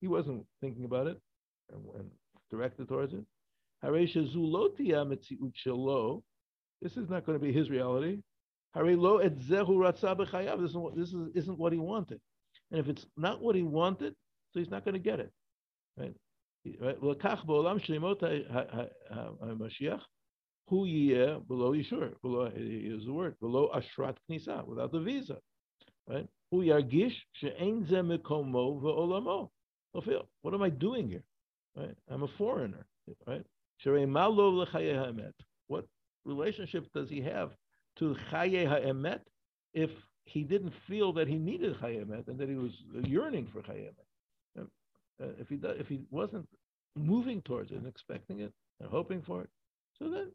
[0.00, 1.20] He wasn't thinking about it
[1.72, 2.10] and, and
[2.50, 3.24] directed towards it.
[6.82, 8.18] This is not going to be his reality.
[8.76, 10.94] Ratza b'chayav.
[10.96, 12.20] This is isn't what he wanted.
[12.70, 14.14] And if it's not what he wanted,
[14.52, 15.32] so he's not going to get it.
[15.98, 16.14] Right?
[17.11, 18.23] לקח בעולם שלמות
[19.39, 20.09] המשיח,
[20.69, 25.37] הוא יהיה בלא אישור, below is the word, below אשרת כניסה, without the visa,
[26.09, 26.27] right?
[26.49, 29.49] הוא ירגיש שאין זה מקומו ועולמו.
[30.01, 31.23] feel, what am I doing here?
[31.75, 31.97] Right?
[32.09, 32.85] I'm a foreigner,
[33.25, 33.45] right?
[35.67, 35.85] What
[36.25, 37.51] relationship does he have
[37.99, 39.21] to chaye ha'emet
[39.73, 39.89] if
[40.25, 42.71] he didn't feel that he needed chaye and that he was
[43.03, 43.89] yearning for chaye
[45.22, 46.46] Uh, if he if he wasn't
[46.96, 49.50] moving towards it and expecting it and hoping for it,
[49.98, 50.30] so then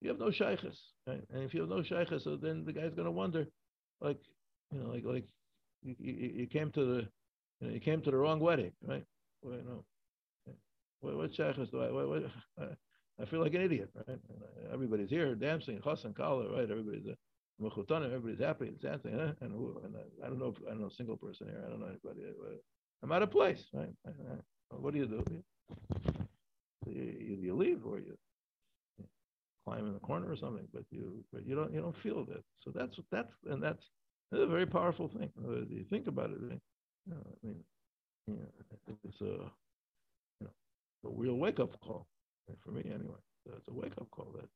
[0.00, 0.78] you have no shaykhs.
[1.06, 1.22] Right?
[1.32, 3.46] And if you have no shaykhs, so then the guy's going to wonder,
[4.00, 4.18] like
[4.70, 5.24] you know, like like
[5.82, 7.08] you, you, you came to the
[7.60, 9.04] you, know, you came to the wrong wedding, right?
[9.42, 9.84] Well, you know,
[11.00, 11.90] what, what shaykhs do I?
[11.90, 12.22] What, what,
[13.20, 14.18] I feel like an idiot, right?
[14.72, 16.70] Everybody's here dancing, chas and kala, right?
[16.70, 17.16] Everybody's a
[17.58, 19.32] everybody's happy and dancing, huh?
[19.40, 21.62] and, who, and I don't know, if, I don't know a single person here.
[21.66, 22.20] I don't know anybody.
[23.02, 23.94] I'm out of place, right?
[24.70, 25.24] What do you do?
[26.86, 28.16] You, you leave or you
[29.64, 32.42] climb in the corner or something, but you but you don't you don't feel that.
[32.62, 33.82] So that's that's and that's,
[34.30, 35.30] that's a very powerful thing.
[35.68, 36.38] You think about it.
[36.40, 37.64] You know, I mean,
[38.26, 40.50] you know, it's a you know
[41.04, 42.06] a real wake up call
[42.64, 43.20] for me anyway.
[43.46, 44.48] So it's a wake up call that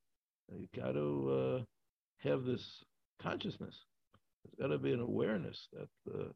[0.59, 2.85] you got to uh, have this
[3.23, 3.77] consciousness.
[4.45, 6.29] There's got to be an awareness that uh,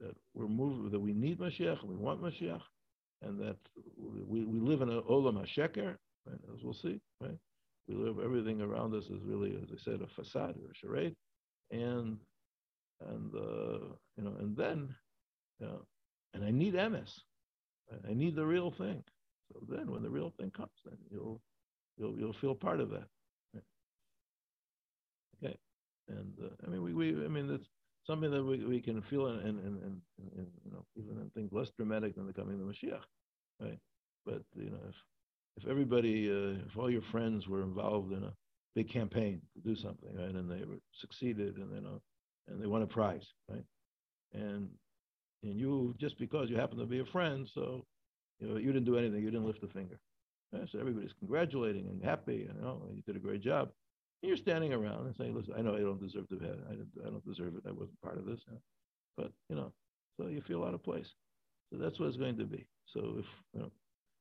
[0.00, 2.62] that we're moved, that we need Mashiach, we want Mashiach,
[3.22, 3.56] and that
[3.96, 7.38] we, we live in an olam hasheker, right, as we'll see, right?
[7.88, 11.14] We live, everything around us is really, as I said, a facade or a charade,
[11.70, 12.18] and
[13.08, 14.94] and uh, you know, and then,
[15.60, 15.82] you know,
[16.34, 17.20] and I need MS,
[18.08, 19.02] I need the real thing.
[19.52, 21.40] So then, when the real thing comes, then you'll
[21.96, 23.04] you'll you'll feel part of that.
[23.54, 23.64] Right?
[25.44, 25.56] Okay,
[26.08, 27.68] and uh, I mean, we, we I mean, it's
[28.06, 30.00] something that we, we can feel and in, in,
[30.36, 33.02] in, you know, even in things less dramatic than the coming of the Mashiach,
[33.60, 33.78] right?
[34.24, 34.94] But, you know, if,
[35.62, 38.32] if everybody, uh, if all your friends were involved in a
[38.74, 42.00] big campaign to do something, right, and they were succeeded and, you know,
[42.48, 43.64] and they won a prize, right?
[44.32, 44.68] And,
[45.42, 47.84] and you, just because you happen to be a friend, so,
[48.38, 49.98] you know, you didn't do anything, you didn't lift a finger.
[50.52, 50.68] Right?
[50.70, 53.70] So everybody's congratulating and happy, and, you know, you did a great job.
[54.22, 56.58] You're standing around and saying, "Listen, I know I don't deserve to have.
[56.70, 57.64] I, I don't deserve it.
[57.68, 58.40] I wasn't part of this."
[59.16, 59.72] But you know,
[60.16, 61.12] so you feel out of place.
[61.70, 62.66] So that's what it's going to be.
[62.86, 63.70] So if you know,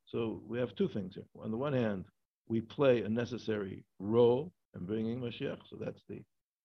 [0.06, 1.26] so we have two things here.
[1.44, 2.06] On the one hand,
[2.48, 5.60] we play a necessary role in bringing Mashiach.
[5.70, 6.22] So that's the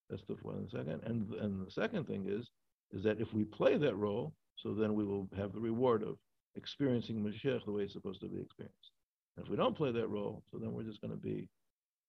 [0.08, 0.56] that's the one.
[0.56, 2.48] And second, and and the second thing is
[2.92, 6.16] is that if we play that role, so then we will have the reward of
[6.56, 8.90] experiencing Mashiach the way it's supposed to be experienced.
[9.36, 11.48] And if we don't play that role, so then we're just going to be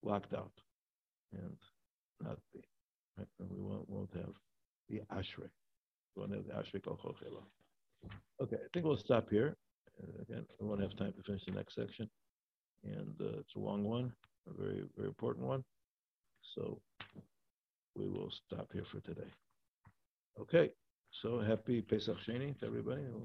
[0.04, 0.52] locked out
[1.34, 1.58] and
[2.22, 2.62] not be.
[3.18, 3.28] Right?
[3.40, 4.34] And we won't, won't have
[4.90, 5.50] the ashrei.
[6.16, 6.98] We won't have the ashrei kol
[8.42, 9.56] Okay, I think we'll stop here.
[10.22, 12.10] Again, we won't have time to finish the next section.
[12.84, 14.12] And uh, it's a long one,
[14.50, 15.64] a very, very important one.
[16.56, 16.80] So
[17.96, 19.30] we will stop here for today.
[20.40, 20.72] Okay,
[21.22, 23.02] so happy Pesach Sheni to everybody.